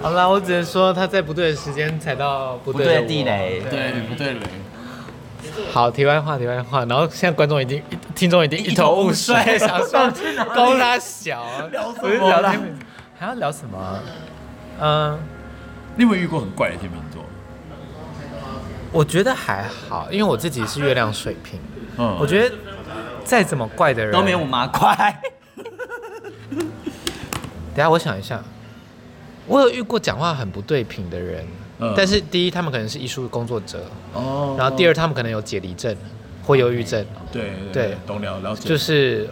[0.00, 4.40] 对，好啦，我只能说他在不对的时间踩到不对的地雷，对，不对雷。
[5.72, 7.82] 好，题外话，题外话，然后现在观众已经、
[8.14, 10.10] 听众已经一头雾水， 想说
[10.54, 12.52] 高拉小，聊什么？
[13.18, 13.98] 还要聊什么？
[14.80, 15.18] 嗯，
[15.96, 17.22] 你有没有遇过很怪的天秤座？
[18.92, 21.60] 我觉得还好，因为我自己是月亮水瓶。
[21.98, 22.54] 嗯，我觉得
[23.24, 25.20] 再怎么怪的人都没有我妈怪。
[27.74, 28.42] 等下我想一下，
[29.50, 31.44] 我有遇过讲话很不对品的人，
[31.80, 33.84] 嗯、但是第一他们可能是艺术工作者，
[34.14, 35.94] 哦，然后第二他们可能有解离症
[36.46, 37.04] 或忧郁症。
[37.32, 38.68] 对对，懂了了解。
[38.68, 39.28] 就是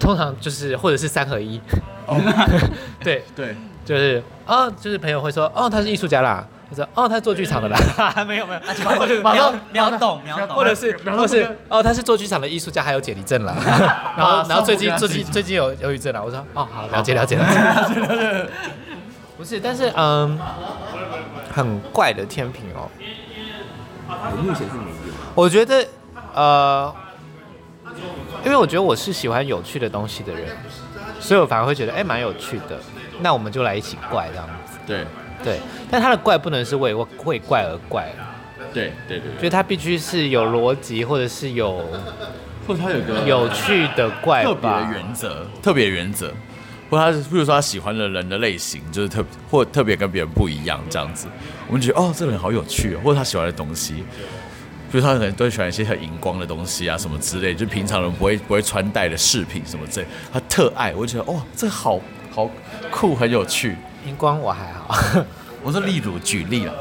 [0.00, 1.60] 通常就是或者是三合一。
[2.06, 2.16] 哦、
[3.04, 3.22] 对。
[3.36, 6.44] 对，就是哦，就是朋友会说哦，他是艺术家啦。
[6.68, 8.60] 他说哦，他是做剧场的啦，没 有没有，
[9.22, 13.56] 秒 秒懂秒懂，或者是或者是哦，他是做剧场的艺术家，还有解离症啦，
[14.16, 17.44] 然后然后最近最近最近有忧郁症了，我说哦好，了解了解了
[17.88, 18.46] 解，
[19.40, 20.38] 不是，但是嗯，
[21.50, 22.90] 很怪的天平哦，
[24.06, 25.82] 我目前是没有，我觉得
[26.34, 26.94] 呃，
[28.44, 30.54] 因为我觉得我是喜欢有趣的东西的人，
[31.18, 32.78] 所以我反而会觉得哎蛮有趣的，
[33.22, 35.06] 那我们就来一起怪这样子，对。
[35.42, 35.58] 对，
[35.90, 38.12] 但他的怪不能是为为怪而怪，
[38.74, 41.82] 对对对，所以他必须是有逻辑，或者是有，
[42.68, 46.30] 或者他有个有趣的怪，特别的原则，特别原则，
[46.90, 51.28] 或他是，比如说他喜欢的人的类型，就是特或特别跟别人不一样这样子，
[51.68, 54.04] 我们觉得哦，这个人好有趣，或者他喜欢的东西，
[54.90, 62.00] 比如他可能都喜欢一些很荧光的东西啊，什么之类，就平常人不会不会穿戴的饰品什么之类，他特爱，我觉得哦，这好
[62.30, 62.50] 好
[62.90, 63.76] 酷，很有趣。
[64.06, 65.24] 荧光我还好，
[65.62, 66.74] 我说例如举例了，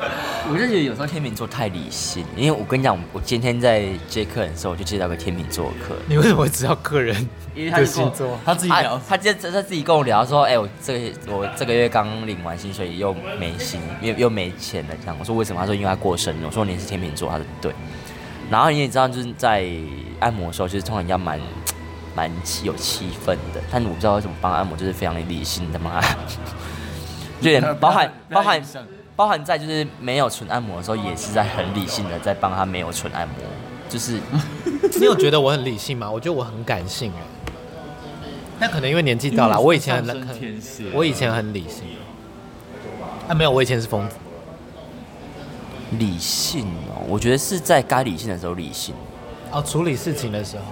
[0.50, 6.04] 我就觉得有时候天秤座太理性，因为我跟你讲，我今天在接客人的时候，我就接到个天秤座的客人。
[6.08, 7.30] 你为什么会知道客人？
[7.56, 15.16] 因为他星座，他自己聊，他他他自己跟我聊说，哎、欸，我这个我这个月刚领完薪水，又没薪，又又没钱了，这样。
[15.20, 15.60] 我说为什么？
[15.60, 16.46] 他说因为他过生日。
[16.46, 17.74] 我说你是天秤座，他说对。
[18.50, 19.68] 然后你也知道，就是在
[20.20, 21.40] 按摩的时候，就是通常要蛮
[22.16, 22.32] 蛮
[22.64, 25.78] 有气氛的，但我不知道为什么帮按摩就是非常的理性的
[27.40, 27.44] 嘛。
[27.44, 28.62] 对，包含包含
[29.16, 33.36] 包含在就是没有纯按摩的时候，也是在很理性的在帮他没有纯按摩。
[33.90, 34.20] 就是
[35.00, 36.10] 你有觉得我很理性吗？
[36.10, 37.22] 我觉得我很感性哎。
[38.60, 40.28] 那可能因为年纪到了，我以前很
[40.94, 41.86] 我以前很理性。
[43.28, 44.16] 啊，没有，我以前是疯子。
[45.98, 48.94] 理性哦，我觉得是在该理性的时候理性。
[49.52, 50.64] 哦，处理事情的时候。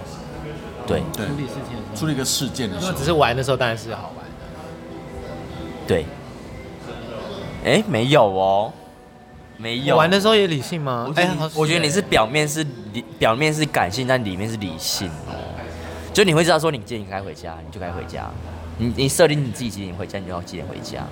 [0.86, 0.99] 对。
[0.99, 1.95] 处理事情的时候。
[1.95, 2.93] 处理一个事件的时候。
[2.93, 4.32] 只是玩的时候当然是好玩的。
[5.88, 6.06] 对。
[7.67, 8.71] 哎，没有哦，
[9.58, 9.97] 没有。
[9.97, 11.12] 玩的时候也理性吗？
[11.17, 15.36] 哎，我觉得你是表面是理，表面是感性，但里面是理性哦。
[16.13, 18.25] 就你会知道说，你几点该回家，你就该回家。
[18.77, 21.03] 你你设定你自己几点回家，你就要几点回家。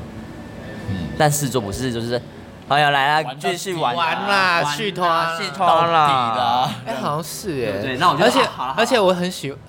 [0.89, 1.09] 嗯。
[1.17, 2.21] 但是做不是就是，
[2.69, 5.05] 哎呀来了，继续玩玩啦，续拖
[5.37, 6.73] 续拖啦。
[6.85, 7.81] 哎，好像是哎。
[7.81, 8.25] 对，那我觉得。
[8.25, 8.39] 而且
[8.77, 9.59] 而且我很喜欢，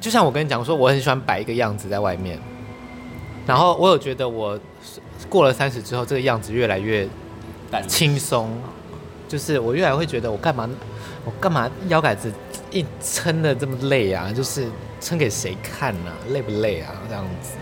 [0.00, 2.38] 就像我跟你讲说，我很喜欢摆一个样子在外面。
[3.46, 4.56] 然后我有觉得我。
[5.28, 7.08] 过了三十之后，这个样子越来越
[7.86, 8.50] 轻松，
[9.28, 10.68] 就是我越来会觉得我干嘛，
[11.24, 12.32] 我干嘛腰杆子
[12.70, 14.32] 一撑的这么累啊？
[14.32, 14.66] 就是
[15.00, 16.16] 撑给谁看呢、啊？
[16.30, 16.92] 累不累啊？
[17.08, 17.52] 这样子。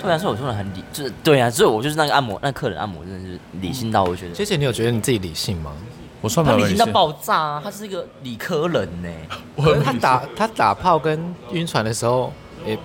[0.00, 4.34] 对啊，所以我说的很理，就是对啊，所以我就是那个按摩，那、客人按摩真的是理性到我觉得。
[4.34, 5.72] 谢谢你有觉得你自己理性吗？
[6.20, 6.68] 我算蛮理性。
[6.68, 7.60] 他理性到爆炸啊！
[7.62, 9.08] 他是一个理科人呢。
[9.84, 12.32] 他打他打炮跟晕船的时候
[12.64, 12.78] 也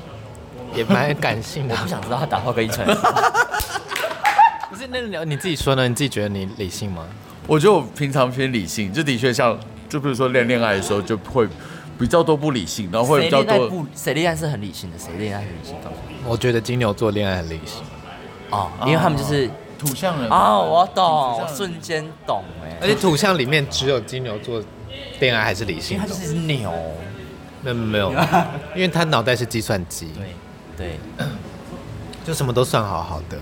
[0.76, 1.76] 也蛮感性的。
[1.76, 2.86] 我不想知道他打炮跟晕船。
[4.70, 5.88] 不是，那你你自己说呢？
[5.88, 7.04] 你自己觉得你理性吗？
[7.46, 9.58] 我觉得我平常偏理性，就的确像，
[9.88, 11.48] 就比如说恋恋爱的时候，就会
[12.00, 13.68] 比较多不理性，然后会比较多。
[13.68, 14.98] 不谁恋爱是很理性的？
[14.98, 15.76] 谁恋爱很理性？
[16.26, 17.84] 我觉得金牛座恋爱很理性。
[18.50, 24.64] 哦，因为他们就是土象人哦，我懂，瞬间懂哎，而且土象里面只有金牛座
[25.20, 26.72] 恋爱还是理性的因为他，就是牛，
[27.62, 28.12] 没有没有，
[28.76, 30.30] 因为他脑袋是计算机，对
[30.78, 31.00] 对，
[32.26, 33.38] 就什么都算好好的。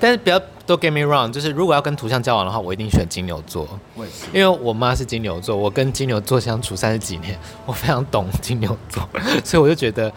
[0.00, 4.26] 但是不要都 get me wrong，就是如果要跟图像交往的话，我一定选金牛座，我也是。
[4.34, 9.08] 因为我妈是金牛座，我跟金牛座相处三十几年， 我非常懂金牛座，
[9.44, 10.12] 所以我就觉得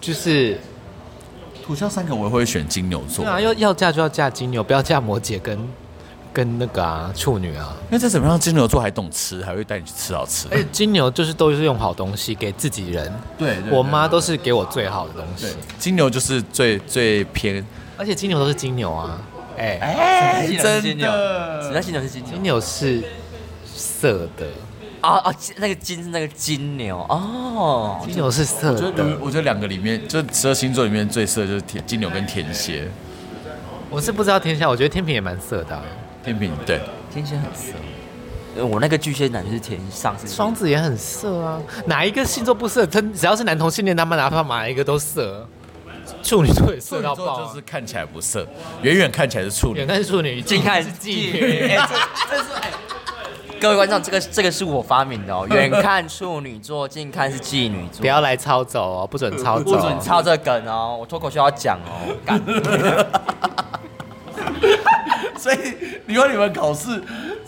[0.00, 0.58] 就是
[1.64, 5.58] 土象三个我也会选金牛座，对啊，要要嫁就要嫁金牛，不要嫁摩羯跟
[6.32, 7.74] 跟那个啊处女啊。
[7.88, 10.48] 那这怎么让，金牛座还懂吃，还会带你去吃好吃。
[10.50, 17.64] 哎金牛就是都是用好东西给自己人，对，我妈都是给我最好的东西，金牛就是最最偏，
[17.96, 19.18] 而且金牛都是金牛啊，
[19.56, 21.82] 哎、哎真金牛，什么叫的。
[21.82, 22.32] 金牛是金牛？
[22.32, 22.42] 金？
[22.42, 23.04] 牛是
[23.74, 24.46] 色的，
[25.00, 26.98] 啊啊，金那个金是那个金牛。
[27.08, 32.88] 哦，金牛是色我觉得的，我觉得两个里面，就十二星座里面最色就是天金牛跟天蝎，
[33.90, 35.82] 我是不知道天下，我觉得天平也蛮色的啊、
[36.24, 36.80] 天平对。
[37.12, 37.72] 天蝎很色。
[38.56, 42.84] 呃我那个巨蟹男就是天上是双子也很色啊，哪一个星座不色？
[42.84, 45.46] 他只要是男同性恋，他们哪怕哪一个都色。
[46.22, 48.44] 处女座也色到爆、啊，就是看起来不色，
[48.82, 49.86] 远远看起来是处女远。
[49.86, 51.78] 看是处女，近看是是妓妓女。
[53.60, 55.46] 各位观众，这个这个是我发明的哦。
[55.50, 58.00] 远看处女座，近看是妓女座。
[58.00, 62.16] 不要来抄走哦，不准抄走、不准抄这梗哦，我脱口秀要讲哦。
[62.26, 62.42] 干
[65.40, 65.56] 所以
[66.04, 67.00] 你说你们考试，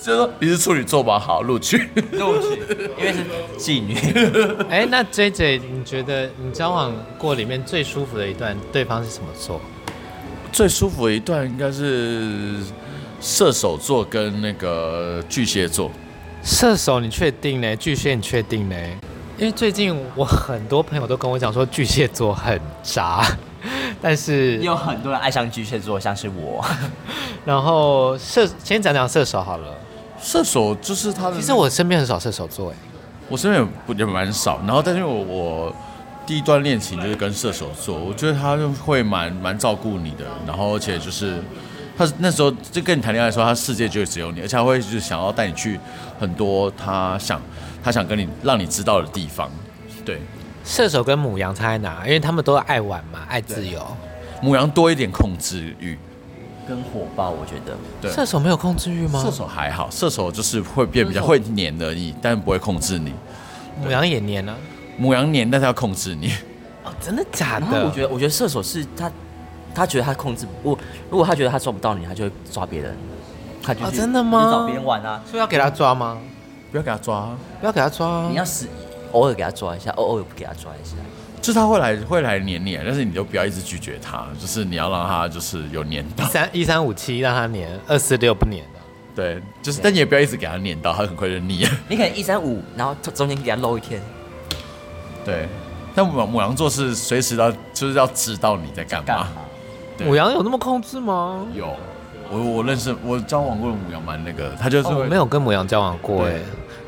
[0.02, 1.18] 就说你是处女座吧？
[1.18, 1.76] 好，录取。
[2.12, 2.58] 录取，
[2.98, 3.18] 因为是
[3.58, 3.94] 妓女。
[4.70, 9.60] 哎，那 J J，你觉得你交往过里面最舒服的一段，对方是什么座？
[10.50, 12.56] 最舒服的一段应该是
[13.20, 15.90] 射手座跟那个巨蟹座。
[16.42, 17.76] 射手，你确定呢？
[17.76, 18.76] 巨蟹，你确定呢？
[19.36, 23.22] 因为最近我很多朋友都跟我讲说巨蟹座很渣，
[24.02, 26.62] 但是有很多人爱上巨蟹座，像是我。
[27.46, 29.74] 然后射，先讲讲射手好了。
[30.20, 31.36] 射手就是他的。
[31.36, 32.74] 其实我身边很少射手座，哎，
[33.28, 35.76] 我身边也不也蛮少，然后但是我我
[36.26, 41.42] 第一段恋情就是跟射手座，我觉得他就会蛮蛮照顾你的，然后而且就是
[41.96, 45.78] 他那时候就跟你谈恋爱的时候，他世界就只有你，而且他会就是想要带你去
[46.20, 47.40] 很多他想
[47.82, 49.50] 他想跟你让你知道的地方。
[50.04, 50.20] 对，
[50.64, 52.02] 射手跟母羊差在哪？
[52.04, 53.84] 因为他们都爱玩嘛，爱自由。
[54.40, 55.98] 母羊多一点控制欲，
[56.66, 57.76] 跟火爆，我觉得。
[58.00, 59.22] 对，射手没有控制欲吗？
[59.22, 63.12] 射手还好，射手就是会变比较会黏而已，但不会控制你。
[63.80, 64.54] 母羊也黏啊。
[64.96, 66.32] 母羊黏，但是要控制你。
[66.84, 67.84] 哦，真的假然后的？
[67.86, 69.10] 我觉得，我觉得射手是他，
[69.74, 70.76] 他觉得他控制不，
[71.08, 72.96] 如果他觉得他抓不到你，他就会抓别人。
[73.62, 76.18] 他就哦真的吗你找别人玩啊，所以要给他抓吗？
[76.72, 77.28] 不要给他抓，
[77.60, 78.28] 不要给他抓啊。
[78.28, 78.66] 你要死
[79.12, 80.96] 偶尔给他抓一下，偶尔不给他抓一下。
[81.40, 86.24] 就是他会来会来黏你，但是你就不要一直拒绝他，就是你要让他就是有黏到。
[86.26, 88.80] 三一三五七让他黏，二四六不黏的。
[89.14, 91.66] 对，就是但你也不要一直给他黏到，他很快就腻。
[91.88, 94.00] 你可能一三五，然后中间给他漏一天，
[95.24, 95.48] 对，
[95.94, 99.06] 但母母羊座是随时要就是要知道你在干嘛。
[99.06, 99.28] 干嘛？
[99.98, 101.44] 对母羊有那么控制吗？
[101.54, 101.76] 有，
[102.30, 106.42] 我我认识我交往过的母羊蛮那个，他就是哦，我没有跟母羊交往过哎对。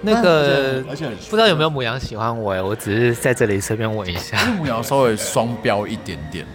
[0.05, 4.37] 那个而且不知道有没有母羊喜欢我哎，我只是在这里随便问一下。
[4.59, 6.47] 母羊稍微双标一点点。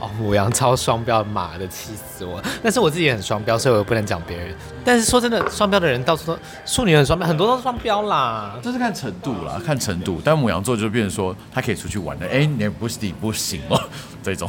[0.00, 2.40] 哦，母羊超双标，妈的气死我！
[2.62, 4.54] 但是我自己也很双标，所以我不能讲别人。
[4.84, 8.56] 但是说真的，双标的人到处都，处女很双标，很多都是双标啦。
[8.62, 10.22] 这是看程度啦，看程度。
[10.24, 13.80] 但母羊座就变成说，他可以出去玩的，哎、你也不你不行哦，
[14.22, 14.48] 这种。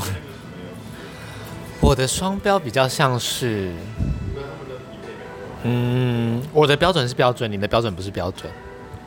[1.82, 3.72] 我的双标比较像是，
[5.64, 8.51] 嗯，我的标准是标准，你的标准不是标准，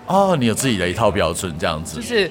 [0.06, 1.96] 哦，你有自己的一套标准，这样子。
[1.96, 2.30] 就是，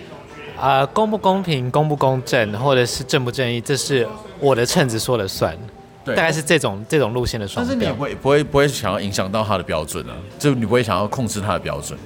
[0.60, 4.08] 呃，公不公平、公不公正，或者是正不正义，这是
[4.40, 5.58] 我的秤子说了算。
[6.04, 8.02] 对大概是这种这种路线的双标但是你不。
[8.02, 11.98] 会不会不会想要影响到他的标准啊，就你不会想要控制他的标准，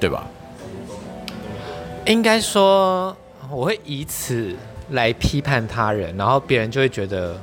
[0.00, 0.26] 对吧？
[2.06, 3.14] 应该说，
[3.50, 4.54] 我会以此
[4.92, 7.36] 来批判他人，然后别人就会觉得，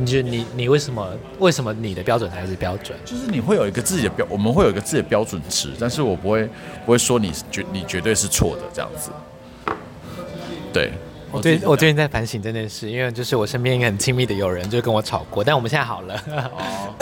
[0.00, 2.96] 你觉得你你为什么为什么你的标准才是标准？
[3.04, 6.48] 就是你会有一个自己的标，我们会有一个自己的标准值，但是我不会
[6.86, 9.10] 不会说你绝你绝对是错的这样子。
[10.72, 10.92] 对，
[11.32, 16.14] 我最我最近在反省这件事，因为就是我身边一个很亲密的友人就跟我吵过，但我们现在好了。
[16.52, 16.94] 哦，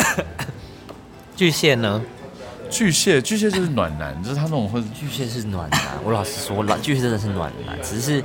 [1.37, 2.03] 巨蟹呢？
[2.71, 8.25] 巨蟹巨蟹就是暖男，就是他那种会巨蟹是暖男，我老实说，老巨蟹真的是暖男，只是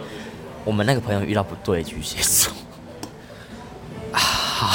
[0.63, 2.53] 我们那个朋友遇到不对巨蟹座。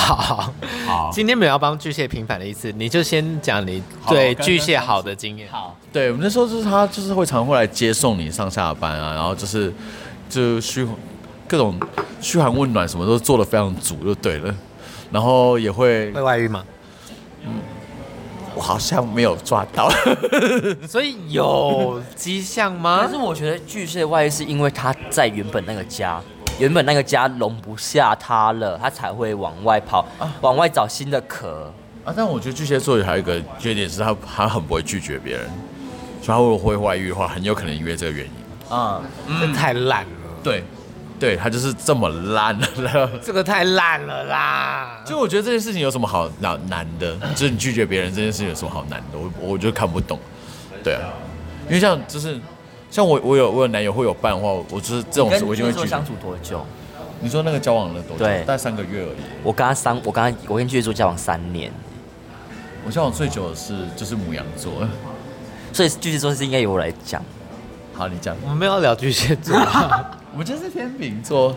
[0.07, 0.53] 好好，
[0.87, 5.49] 好今天没有要帮巨蟹平反的意思，你就先讲你对巨蟹好的经验。
[5.51, 9.75] 好，对，我们那时候就是他，就是会常会来接送你上下班啊，然后就是
[10.29, 10.87] 就嘘
[11.49, 11.77] 各种
[12.21, 14.55] 嘘寒问暖，什么都做的非常足，就对了。
[15.11, 16.65] 然后也会会外遇吗？
[18.55, 19.91] 我好像没有抓到，
[20.89, 23.01] 所以有迹象吗？
[23.03, 26.23] 但是我觉得巨蟹外遇是因为他在原本那个家，
[26.59, 31.73] 原本那个家容不下他了，他才会往外跑，啊、往外找新的壳
[32.05, 32.13] 啊。
[32.17, 35.47] 但我觉得巨蟹座还有一个缺点是他他很不会拒绝别人，
[36.23, 39.03] 所以他如果会外遇的话，很有可能因为这个原因啊，
[39.41, 40.11] 这太烂了。
[40.43, 40.65] 对。
[41.19, 45.01] 对他就是这么烂了， 这个太烂了啦！
[45.03, 47.17] 就我觉得这件事情有什么好难难的？
[47.35, 49.19] 就是你拒绝别人这件事情有什么好难的？
[49.19, 50.21] 我我就看不懂。
[50.85, 51.09] 对啊，
[51.69, 52.39] 因为像就是
[52.91, 55.87] 像我我有我有男友会有伴的话，我就是这种事我就会拒绝。
[55.87, 56.65] 相处多久？
[57.21, 58.25] 你说那个交往了多久？
[58.25, 59.17] 对，大概三个月而已。
[59.43, 61.73] 我跟他三，我跟他我跟巨蟹座交往三年。
[62.85, 64.73] 我交往最久的是就是母羊座，
[65.73, 67.23] 所以巨蟹座是应该由我来讲。
[67.95, 68.37] 好，你讲。
[68.43, 69.57] 我们没有聊巨蟹座。
[70.33, 71.57] 我们就是天秤座，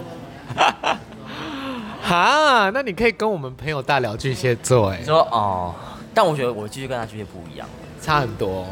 [2.02, 5.76] 哈，那你可以跟我们朋友大聊巨蟹座，哎，说哦，
[6.14, 7.68] 但我觉得我继续跟他巨蟹不一样，
[8.02, 8.66] 差很多，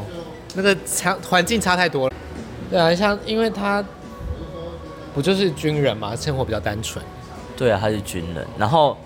[0.55, 2.15] 那个差环境差太多了。
[2.69, 3.83] 对啊，像因为他
[5.13, 7.03] 不就是军人嘛，生活比较单纯。
[7.55, 8.97] 对啊，他是军人，然后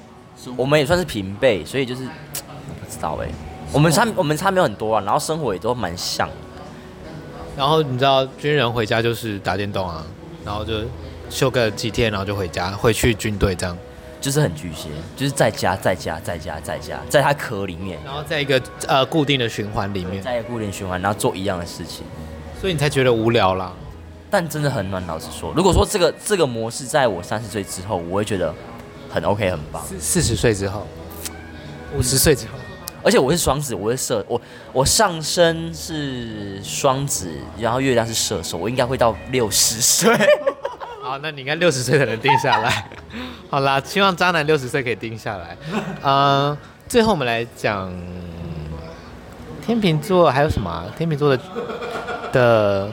[0.55, 3.27] 我们也算是平辈，所以就是我不知道哎，
[3.71, 6.29] 我们差我们差没有很多啊，然后生活也都蛮像。
[7.57, 10.05] 然后你知道军人回家就是打电动啊。
[10.43, 10.73] 然后就
[11.29, 13.77] 休个几天，然后就回家，回去军队这样，
[14.19, 22.03] 就是很巨蟹，就是在家，在家，在家，在家，在他壳里面，然后在一个呃固定的循环里面，在一个固定循环，然后做一样的事情，
[22.61, 23.73] 所以你才觉得无聊啦。
[24.29, 28.53] 但真的很暖，老实说，如果说这个这个模式在我三十岁之后，我会觉得
[29.09, 29.83] 很 OK，很棒。
[29.99, 30.85] 四十岁之后，
[31.97, 32.53] 五十岁之后，
[33.03, 34.39] 而且我是双子，我是射，我
[34.71, 40.15] 我上升是双子，然后月亮是射手，我应该会到六十岁。
[41.01, 42.87] 好，那你应该六十岁才能定下来。
[43.49, 45.57] 好啦，希望渣男六十岁可以定下来。
[46.03, 46.55] 嗯，
[46.87, 47.91] 最后我们来讲
[49.65, 50.85] 天秤座还有什么啊？
[50.97, 51.43] 天秤座的
[52.31, 52.91] 的。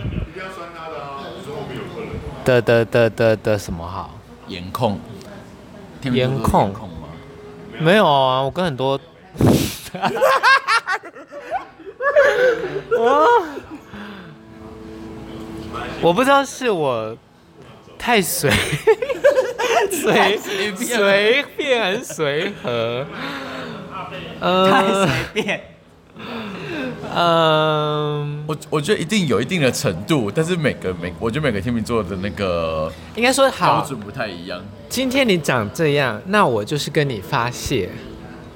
[2.44, 4.14] 的的的的的什么好？
[4.46, 4.98] 颜控，
[6.02, 7.08] 颜控吗？
[7.78, 8.98] 没有啊，我跟很多，
[12.96, 13.44] 我
[16.00, 17.14] 我不知道是我
[17.98, 18.50] 太随
[19.92, 23.06] 随随便随和，
[24.40, 25.60] 呃，太随便。
[27.14, 34.58] 嗯，我我觉得一定有一定的程度，但是每个每我觉得每个天秤座的那个应该说好标准不太一样。
[34.88, 37.90] 今天你长这样，那我就是跟你发泄，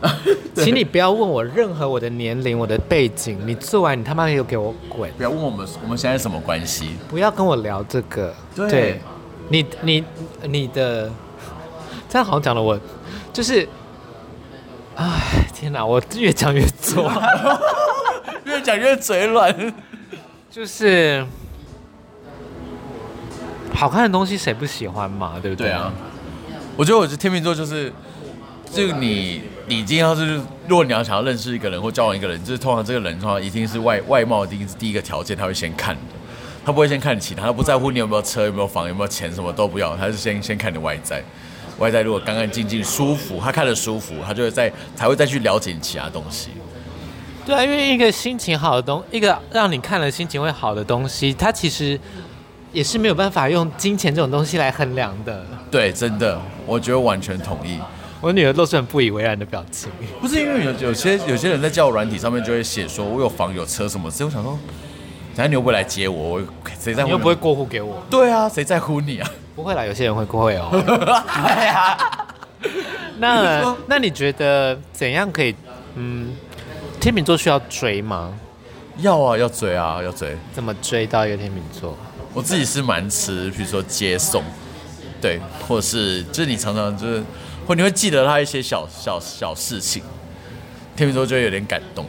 [0.57, 5.13] 请你不要问我任何我的年龄、我的背景，你做完你他妈又给我滚！
[5.19, 8.35] 不要问我们我们现在什么关系，不要跟我聊这个。
[8.57, 9.01] 对，对
[9.51, 10.03] 你你
[10.45, 11.11] 你的
[12.09, 12.81] 这样好像讲了我
[13.31, 13.69] 就是。
[14.95, 15.85] 哎，天哪！
[15.85, 17.11] 我越讲越错，
[18.45, 19.75] 越讲越嘴软。
[20.51, 21.27] 就是
[23.75, 25.39] 好看的东西谁不喜欢嘛？
[25.41, 25.69] 对不对？
[25.69, 25.93] 对啊。
[26.77, 27.93] 我觉得我是天秤座，就是
[28.71, 36.01] 就你你今天要是如果你要想要认识一个人或交往一个人，就是通常这个人的话一定是外外貌一定是第一个条件，他会先看的，
[36.65, 41.23] 他不会先看你其他，他不在乎你有没有车、有没有房、有没有钱，什么都不要，他是先先看你外在。
[41.79, 46.51] 外在如果干干净净、舒服，他看着舒服，他就会再才会再去了解你其他东西。
[47.45, 51.99] 对啊，因为一个心情好的东，一个让你看了心情会好的东西，它其实
[52.73, 55.45] 也是没有办法用金钱这种东西来衡量的。
[55.71, 57.79] 对，真的，我觉得完全同意。
[58.21, 59.91] 我女儿露出很不以为然的表情。
[60.21, 64.57] 不是因为有有些有些人在交友软体上面就会写说，我有房有车什么，所以我想说，
[65.35, 66.43] 等下你又不会来接我，我
[66.79, 67.09] 谁在乎？
[67.09, 68.01] 你又不会过户给我？
[68.09, 69.29] 对啊，谁在乎你啊？
[69.57, 70.71] 不会啦，有些人会过会哦。
[73.19, 75.53] 那那你觉得怎样可以？
[75.97, 76.33] 嗯，
[77.03, 78.33] 天秤座需要追吗？
[78.99, 80.37] 要啊，要追啊，要追。
[80.53, 81.99] 怎么追到一个天秤座？
[82.33, 84.41] 我自己是蛮吃，比如说接送，
[85.21, 87.25] 对，或者是就是你常常就是，
[87.67, 90.01] 或你会记得他一些小小小事情，
[90.95, 92.07] 天秤座就会有点感动。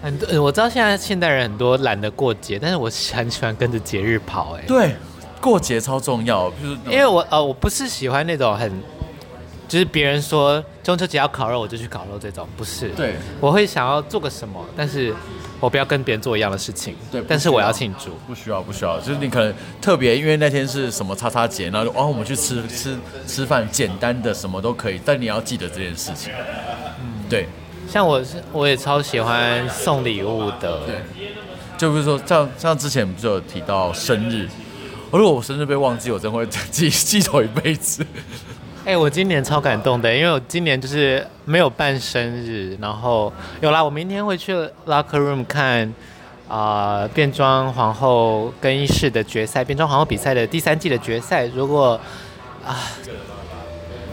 [0.00, 4.64] 很多我知道现在现代人很多懒得过节，但是我很喜欢跟着节日跑，哎。
[4.66, 4.96] 对。
[5.42, 6.50] 过节超重要，
[6.86, 8.72] 因为我呃我不是喜欢那种很，
[9.72, 12.90] 就是别人说中秋节要烤肉我就去烤肉这种，不是。
[12.90, 15.14] 对，我会想要做个什么，但是
[15.60, 16.94] 我不要跟别人做一样的事情。
[17.10, 18.10] 对，但是我要庆祝。
[18.26, 26.30] 不需要不需要，就是你可能特别因为那天是什么叉叉节，然后哦我们去吃吃吃饭，简单的什么都可以，但你要记得这件事情。
[27.00, 27.48] 嗯，对。
[27.88, 30.96] 像我是我也超喜欢送礼物的，对，
[31.78, 34.46] 就比如说像像之前不是有提到生日。
[35.10, 38.04] 如果我生日被忘记，我真会 记记仇一辈子。
[38.84, 44.52] 哎、欸，我今年超感动的，因为我今年就是没有办生日，然后有啦，我明天会去
[44.86, 45.86] Locker Room 看
[46.48, 51.46] 啊、呃、变装皇后更衣室的决赛，变装皇后比赛的第三季的决赛。
[51.54, 51.98] 如果
[52.66, 52.76] 啊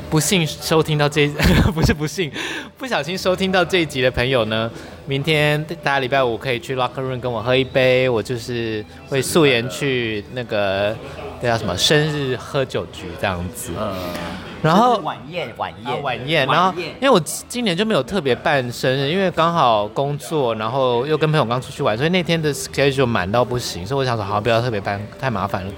[0.07, 1.27] 不幸收听到这
[1.73, 2.31] 不是不幸
[2.77, 4.69] 不小心收听到这一集的朋友呢，
[5.07, 10.95] 明天大家礼拜五可以去 Locker Room 跟我喝一杯，我就是会素颜去那个
[11.41, 13.71] 那叫什么生日喝酒局这样子。
[13.75, 13.95] 嗯
[14.61, 25.71] 然后晚宴晚宴、啊、晚宴，然后因为我今年就没有特别办生日，因为刚好工作，然后又跟朋友刚出去玩，所以那天的 schedule 满到不行，所以我想说好不要特别办，太麻烦了。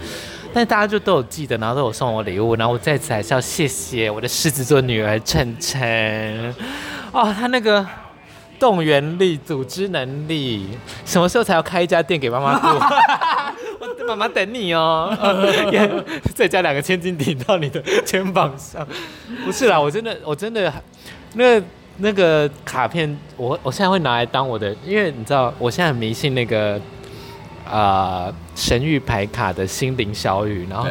[0.53, 6.53] 但大家就都有记得，然后都有送我礼物，然后我在此还是要谢谢我的狮子座女儿晨晨，
[7.11, 7.85] 哦，她那个
[8.59, 12.67] 动员力、组织能力，什么时候才要开一家店给妈妈住？
[14.11, 15.15] 妈妈等你哦，
[16.35, 18.85] 再加两个千斤顶到你的肩膀上。
[19.45, 20.73] 不是啦，我真的，我真的，
[21.35, 21.65] 那个、
[21.97, 26.75] 那个卡片，我我现在会拿来当我的，因为你知道，我现在很迷信那个
[27.65, 30.87] 啊、呃、神谕牌卡的心灵小语，然后。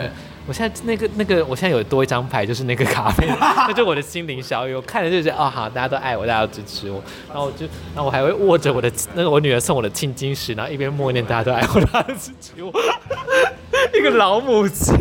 [0.50, 4.74] 我现在那个那个，我现在有多一张牌，就是那个卡片， 那就我的心灵小语。
[4.74, 7.00] 我看了就觉得，哦，好，大家都爱我，大家都支持我。
[7.28, 12.72] 然后我就，然后我还会握着我的那个我女儿送我的青金石，然后一边默念，大家都爱我，大家都支持我。
[13.96, 14.96] 一个老母亲，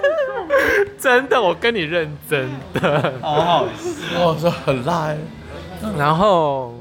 [0.98, 5.14] 真的，我跟你认真的，好好笑，我说很辣。
[5.98, 6.72] 然后，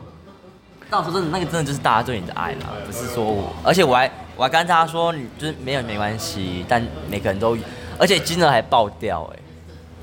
[0.90, 7.58] 到时候真的那个真的就是大家对你的爱了，不是说我，而且我还我还跟大家说，你就是没有没关系，但每个人都。
[8.02, 9.42] 而且金额还爆掉哎、欸，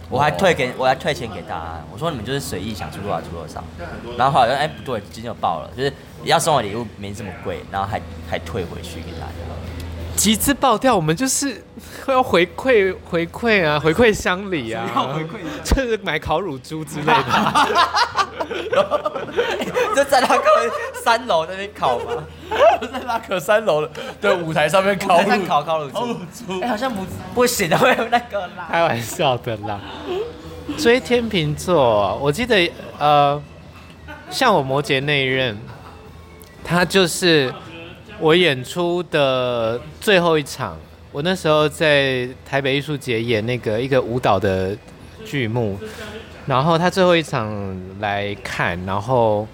[0.08, 3.64] 我还退给我还退钱给大家，我说你们就是随意想出多少出多少，
[4.16, 5.92] 然后好像哎不对，金额爆了，就是
[6.22, 9.32] 要送我礼物没这么贵，然后还还退回去给大家。
[10.18, 11.62] 集资爆掉，我们就是
[12.04, 17.22] 会要回馈回馈啊，回馈乡里啊，回馈就是买烤乳猪之类的，
[19.94, 20.44] 就在那个
[21.04, 22.24] 三楼那边烤嘛，
[22.80, 23.88] 在那个三楼
[24.20, 25.46] 的舞台上面烤乳。
[25.46, 29.80] 烤烤乳猪，哎、欸，好像不不行的，会有那个啦，开玩笑的啦。
[30.76, 33.40] 追天秤座，我记得呃，
[34.30, 35.56] 像我摩羯那一任，
[36.64, 37.54] 他就是。
[38.20, 40.76] 我演出的最后一场，
[41.12, 44.76] 我那时候在台北艺术节演那个一个舞蹈的
[45.24, 45.78] 剧目，
[46.46, 47.48] 然后他最后一场
[48.00, 49.46] 来看，然后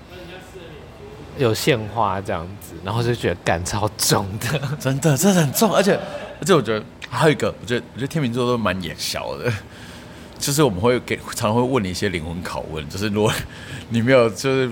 [1.37, 5.99] 有献花这样子，然后就觉得感超重的，真的，真的很重，而且
[6.41, 9.53] 而且我觉得还有一个，我觉得我觉得天秤座都蛮眼小的，
[10.39, 13.31] 就是我们会给常常会问你一些灵魂拷问，就是如果
[13.91, 14.71] 你没有就是。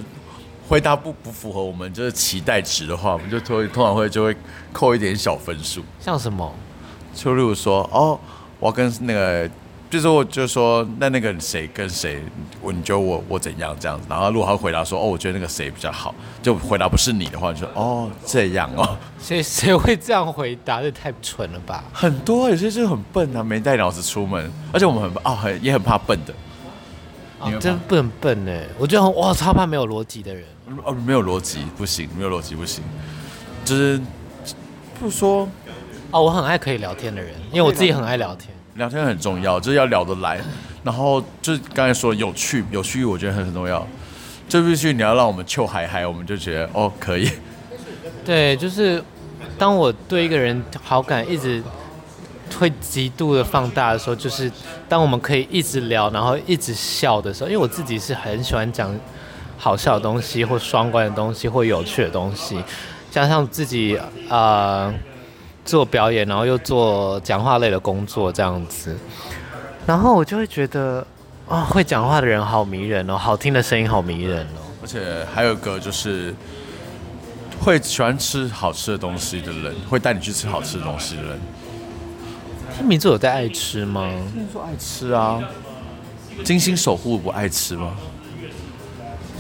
[0.73, 4.35] 回答不不符合我们就是期待值的话，我们就通通常会就会
[4.73, 5.85] 扣一点小分数。
[6.01, 6.51] 像什么？
[7.15, 8.19] 就例如说，哦，
[8.59, 9.47] 我要跟那个，
[9.91, 12.23] 就是我就说，那那个谁跟谁，
[12.63, 14.07] 我你觉得我我怎样这样子？
[14.09, 18.97] 然后如果他回答说，哦，我觉得那个谁比较好，就回答不是你的话，你说，哦，这样哦。
[19.21, 20.81] 谁谁会这样回答？
[20.81, 21.85] 这太蠢了吧？
[21.93, 26.33] 很多有些就很笨啊，没带脑子出门，而且我们很哦很也很怕笨的。
[27.45, 30.43] 你真不能笨呢，我觉得哇，超怕没有逻辑的人。
[30.85, 32.83] 哦，没有逻辑不行，没有逻辑不行。
[33.65, 34.01] 就是
[34.99, 35.49] 不说
[36.11, 38.49] 哦，我很爱可以聊天的人，因为我自己很爱聊天。
[38.75, 40.41] 聊天很重要，就是要聊得来。
[40.83, 43.87] 然后就是刚才说有趣，有趣我觉得很很重要。
[44.49, 47.31] 这必须你要让我们秋嗨嗨，我们就觉得哦可以。
[48.25, 49.03] 对，就是
[49.59, 51.63] 当我对一个人好感一直。
[52.61, 54.53] 会极度的放大的时候，就是
[54.87, 57.49] 当我们可以一直聊，然后一直笑的时候。
[57.49, 58.95] 因为我自己是很喜欢讲
[59.63, 62.61] 好笑的东西，或双关的东西，或有趣的东西。
[63.13, 63.97] 加上自己
[64.29, 64.93] 呃
[65.65, 68.97] 做表演，然后又做讲话类的工作这样子，
[69.87, 71.07] 然后我就会觉得
[71.47, 74.59] 啊、哦，会讲话的人好迷人哦，好听的声音好迷人哦。
[74.83, 76.35] 而且还有一个就是
[77.61, 81.41] 会喜欢吃好吃的东西的人，会带你去吃好吃的东西的人。
[82.75, 84.11] 天秤座有在爱吃吗？
[84.11, 85.41] 天秤座爱吃啊，
[86.43, 87.93] 精心守护不爱吃吗？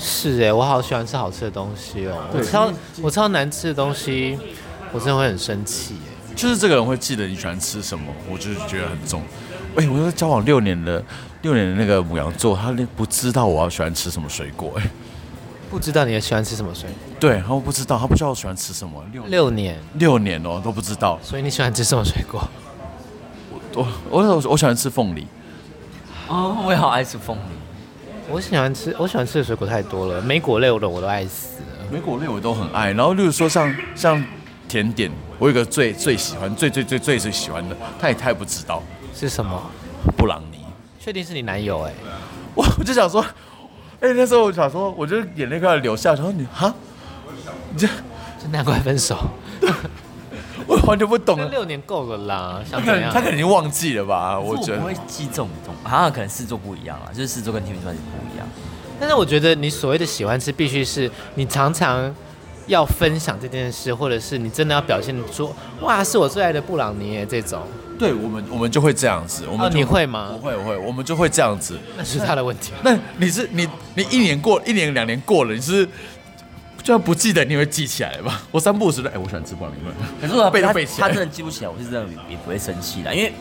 [0.05, 2.17] 是哎、欸，我好喜欢吃好吃的东西哦。
[2.33, 4.37] 我超我超难吃的东西，
[4.91, 6.35] 我真的会很生气哎。
[6.35, 9.23] 就是这个人会记得你喜欢吃什么，我就是觉得很重。
[9.77, 11.01] 哎、欸，我说交往六年了，
[11.43, 14.91] 六年的那个母羊座，他连不知道我要喜欢吃什么水果哎，
[15.71, 16.99] 不知道你也喜欢吃什么水果？
[17.21, 19.03] 对，他不知道，他不知道我喜欢吃什么。
[19.13, 21.17] 六六年，六年哦，都不知道。
[21.23, 22.43] 所以你喜欢吃什么水果？
[23.75, 25.27] 我我我我喜欢吃凤梨，
[26.29, 27.62] 哦，我也好爱吃凤梨。
[28.33, 31.87] 我喜欢吃我喜欢吃的水果太多了，莓果类的我都爱死了。
[31.91, 34.25] 莓果类我都很爱，然后例如说像像
[34.67, 38.83] 甜点，我有个最最喜欢最最最最最喜欢的，他也太不知道
[39.15, 39.71] 是什么，
[40.17, 40.65] 布朗尼。
[40.99, 41.97] 确定是你男友哎、欸？
[42.57, 43.21] 我我就想说，
[44.01, 46.75] 哎、欸，那时候我想说，我就眼泪快要流下，想说你哈，
[47.71, 47.87] 你这
[48.41, 49.19] 真难怪分手。
[50.67, 51.51] 我完全不懂。
[51.51, 54.39] 六年够了啦，他可能他肯定忘记了吧？
[54.39, 58.47] 我觉得我不会记这种东，好像可能狮子座不一样啊，就是狮子座跟天秤座是不一样。
[59.01, 62.15] 但是我觉得你所谓的喜欢吃，必须是你常常
[62.67, 67.63] 要分享这件事，或者是你真的要表现出哇，是我最爱的布朗尼耶这种。
[67.99, 69.45] 对我们，我们就会这样子。
[69.49, 70.31] 我们、哦、你会吗？
[70.33, 71.79] 不会，不会，我们就会这样子。
[71.97, 72.73] 那是他的问题。
[72.83, 75.89] 那你是你你一年过一年两年过了，你是
[76.83, 78.43] 就算不记得，你会记起来吧？
[78.51, 79.91] 我三不五时的，哎，我喜欢吃爆米花。
[80.21, 83.33] 可是我 背他背起来，他真的记不起来，我是真的也不会生气的，因为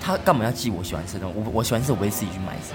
[0.00, 1.38] 他干嘛要记我喜欢吃的东西？
[1.38, 2.74] 我我喜欢吃，我会自己去买吃。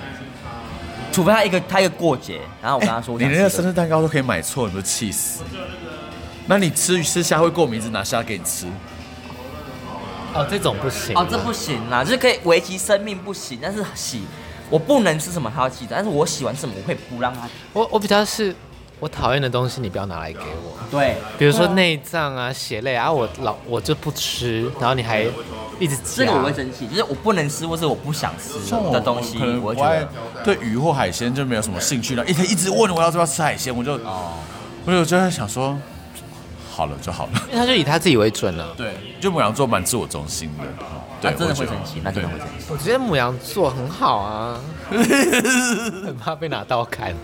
[1.11, 5.43] 除非他一个他一个过节，然后我跟他说， 你连个生日蛋糕都可以买错，你不气死？
[6.47, 8.65] 那你吃吃虾会过敏，一直拿虾给你吃。
[10.33, 11.15] 哦，这种不行。
[11.15, 14.23] 哦，这不行啦，就是可以维持生命不行，但是喜
[14.69, 17.41] 我不能吃什么他要记得，但是我喜欢什么我会不让他。
[17.73, 18.55] 我我比较是，
[19.01, 20.77] 我讨厌的东西你不要拿来给我。
[20.89, 25.25] 对，比如说内脏啊、血类啊，我老我就不吃，然后你还
[25.79, 30.07] 一直吃，这个我会生气，就是我不能吃或是我不想吃的东西，我，我会觉得
[30.45, 32.25] 对鱼或海鲜就没有什么兴趣了。
[32.27, 34.33] 一天一直问我要不要吃海鲜，我就哦，
[34.85, 35.77] 我就就在想说。
[36.73, 38.73] 好了就好了，因为他就以他自己为准了。
[38.77, 40.63] 对，就母羊座蛮自我中心的。
[41.21, 42.65] 对，真的会生气，那真的会生气。
[42.69, 44.57] 我觉得母羊座很好啊，
[46.05, 47.13] 很怕被拿刀砍。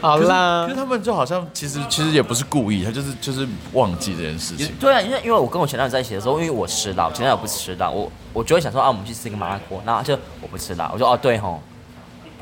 [0.00, 4.70] 好啦，其实他们就好像其实其实也不是故意，他就是就是忘记这件事情。
[4.78, 11.60] 对啊，因为因为我跟我前男友在一起的时候，因为我吃辣，前男友不吃辣，我我就会想说啊，我们去吃一个麻辣锅，然后就我不吃辣，我说哦对吼。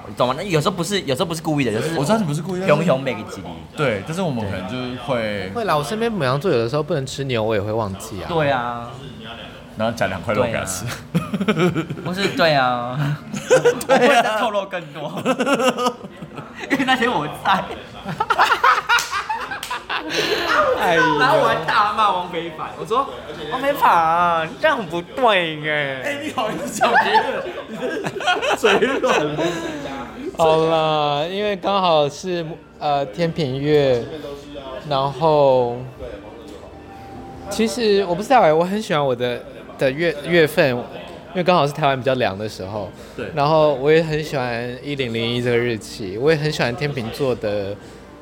[0.08, 0.34] 你懂吗？
[0.38, 2.66] 那有时候不是，有时候不是故意的，就是我知道你不是故意的。
[2.68, 3.48] 熊熊每个吉利。
[3.76, 5.76] 对，但是我们可能就是会会啦。
[5.76, 8.28] 我身边母羊座有的时候不能吃牛，我也会忘记啊。
[8.28, 8.88] 对啊，
[9.76, 10.84] 然后夹两块肉给他吃。
[12.04, 12.98] 不是，对啊，
[13.32, 15.12] 我不会再透露更多，
[16.70, 17.64] 因为那天我在。
[20.78, 23.08] 哎，然后我还大骂王非凡，我说
[23.50, 26.02] 王非凡，你这样很不对哎。
[26.04, 27.42] 哎，你好意思讲别人？
[27.68, 29.36] 你的嘴软。
[30.38, 32.46] 好了，因为刚好是
[32.78, 34.04] 呃天平月，
[34.88, 35.78] 然后
[37.50, 39.42] 其实我不知道哎，我很喜欢我的
[39.78, 42.90] 的月月份，因为刚好是台湾比较凉的时候。
[43.16, 43.26] 对。
[43.34, 47.76] 然后我也很喜欢一零零一这个日期，我也很喜欢天秤座的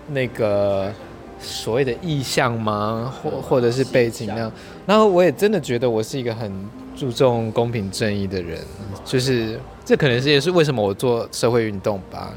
[0.08, 0.92] 那个。
[1.40, 3.12] 所谓的意象吗？
[3.22, 4.52] 或或者是背景那样？
[4.86, 6.50] 然后我也真的觉得我是一个很
[6.96, 8.58] 注重公平正义的人，
[9.04, 12.32] 就是这可能是也是为什么我做社会运动吧。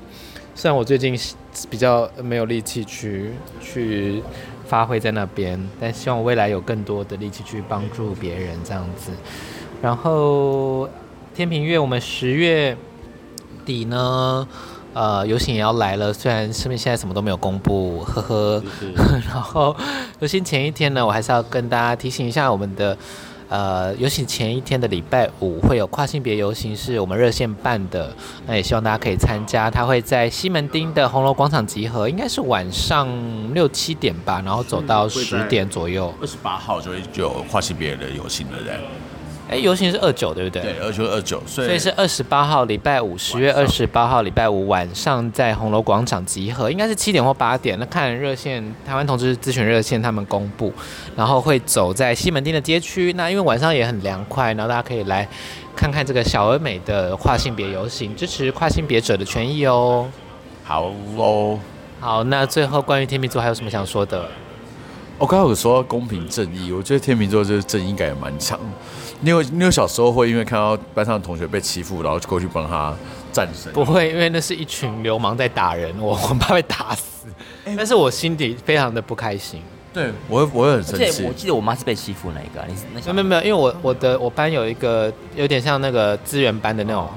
[0.55, 1.17] 虽然我最近
[1.69, 4.21] 比较没有力气去去
[4.67, 9.11] 发挥在那边，但希望未来有更多的力气去帮助别人这样子。
[9.81, 10.87] 然后
[11.33, 12.75] 天平月，我们十月
[13.65, 14.47] 底呢？
[14.93, 18.63] 呃，游行也要来了，虽然身边现在什么都没有公布，呵呵。
[19.29, 19.75] 然后
[20.19, 22.97] 游行前一天呢，我还是要跟大家提醒一下，我们的
[23.49, 28.13] 呃游行前一天的礼拜五会有跨性别游行，是我们热线办的，
[28.45, 29.69] 那也希望大家可以参加。
[29.69, 33.07] 他会在西门町的红楼广场集合，应该是晚上
[33.53, 36.13] 六七点吧，然后走到十点左右。
[36.21, 38.77] 二十八号就会有跨性别的游行了，对。
[39.49, 40.61] 哎，游行是二九对不对？
[40.61, 47.79] 对，二九二九，所以是二十八号礼拜五，十月二十八号礼拜五晚上在红楼广场集合，应该是七点或八点。
[47.79, 50.73] 那看热线台湾同志咨询热线他们公布，
[51.15, 53.13] 然后会走在西门町的街区。
[53.13, 55.25] 那因为晚上也很凉快，然后大家可以来
[55.75, 60.09] 看看这个小而美的跨性别游行，支持跨性别者的权益哦。
[60.65, 61.57] 好哦，
[62.01, 64.25] 好，那最后关于天秤座还有什么想说的？
[65.17, 68.59] 我刚刚有说到公平正义，我觉得天秤座就是正义感也蛮强。
[69.21, 72.93] 你有你有小时候会因为看到班上的同学被欺负，然后就过去帮他
[73.31, 73.71] 战胜？
[73.73, 77.27] 不会，因为那是一群流氓在打人，我 很怕被打死。
[77.75, 79.61] 但是我心底非常的不开心。
[79.93, 81.23] 对，我会我会很生气。
[81.25, 87.09] 我记得我妈是被欺负哪一个，你是那没有没有，因为我我的我班有一个有点像那个资源班的那种，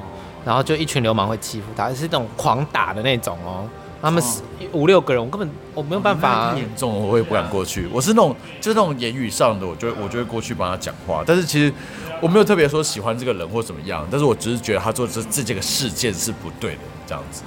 [0.45, 3.69] 然后就一群流氓会欺负他，是那种狂打的那种哦。
[4.03, 4.41] 他们是
[4.73, 6.55] 五六个人，我根本我没有办法、啊。
[6.57, 7.87] 严重，我也不敢过去。
[7.93, 11.23] 我是那种就是那种言语上的，我就我就会过去帮他讲话。
[11.27, 11.73] 但是其实
[12.21, 17.43] 我没有特别说喜欢这个人或怎么样，但是我只是觉得他做这这几个事件是不对的，这样子。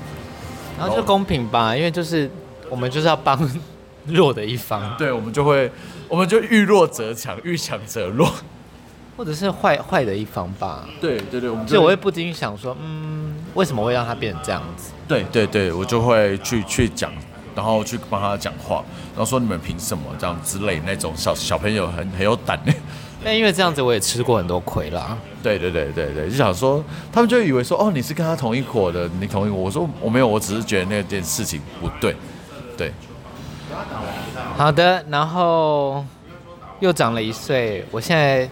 [0.78, 2.30] 然后就公平吧，因为就是
[2.70, 3.38] 我们就是要帮
[4.06, 4.96] 弱的一方。
[4.98, 5.72] 对，我们就会，
[6.08, 8.30] 我们就遇弱则强，遇强则弱。
[9.16, 10.88] 或者是坏坏的一方吧。
[11.00, 14.92] 对对对，我们就所以我会不禁想说，嗯，为什么会让他变成这样子？
[15.14, 17.12] 对对对，我就会去去讲，
[17.56, 18.84] 然后去帮他讲话，
[19.16, 22.60] 然后说你们凭什么这样之类那种小小朋友很很有胆，
[23.24, 25.18] 但因为这样子，我也吃过很多亏啦。
[25.42, 29.56] 对对对对对，就想说，他们就以为说，哦，你是跟他同一伙的，你同一伙。
[29.56, 32.16] 我说我没有，我只是觉得那件事情不对。
[32.76, 32.92] 对，
[34.58, 36.04] 好的，然后
[36.80, 38.50] 又长了一岁，我现在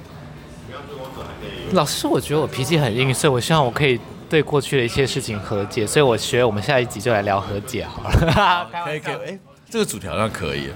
[1.72, 4.00] 老师，我觉得我脾气很硬，所以我希望我可以
[4.32, 8.66] 对过去的一些事情和解，所以我学我们下一集就来聊和解好了。
[8.86, 10.70] 可以可以，哎，这个主题好像可以。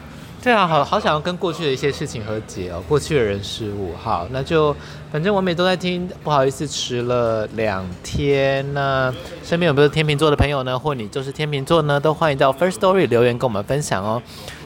[0.43, 3.95] 对啊，好好想要跟过去的一些事情和解哦，过去的人事物。
[3.95, 4.75] 好，那就
[5.09, 8.73] 反正我每都在听，不好意思迟了两天。
[8.73, 9.09] 那
[9.41, 10.77] 身边有没有天秤座的朋友呢？
[10.77, 11.97] 或你就是天秤座呢？
[11.97, 14.21] 都欢迎到 First Story 留言跟我们分享哦。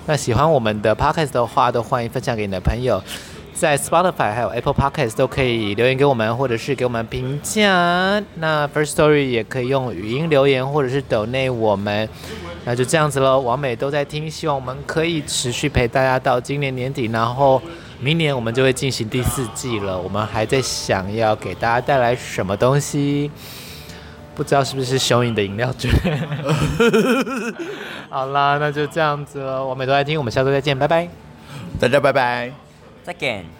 [0.07, 3.01] 那喜欢我们的 Podcast 的话，都欢迎分享给你的朋友。
[3.59, 8.23] 在 Spotify 还有 Apple Podcast 都可以留言给我们，或者是给我们评价。
[8.35, 12.07] 那 First Story 也可以用语音留言，或者是 Donate 我们。
[12.63, 17.61] 那就这样子喽，王美都在听，希望我们可以持续陪大家到今年年底，然后
[17.99, 19.99] 明年我们就会进行第四季了。
[19.99, 23.29] 我们还在想要给大家带来什么东西，
[24.35, 25.91] 不知道是不是雄饮的饮料券。
[28.09, 31.09] 好啦，那就这样子了，王美都在听，我们下周再见，拜拜，
[31.77, 32.68] 大家拜拜。
[33.09, 33.58] 再见。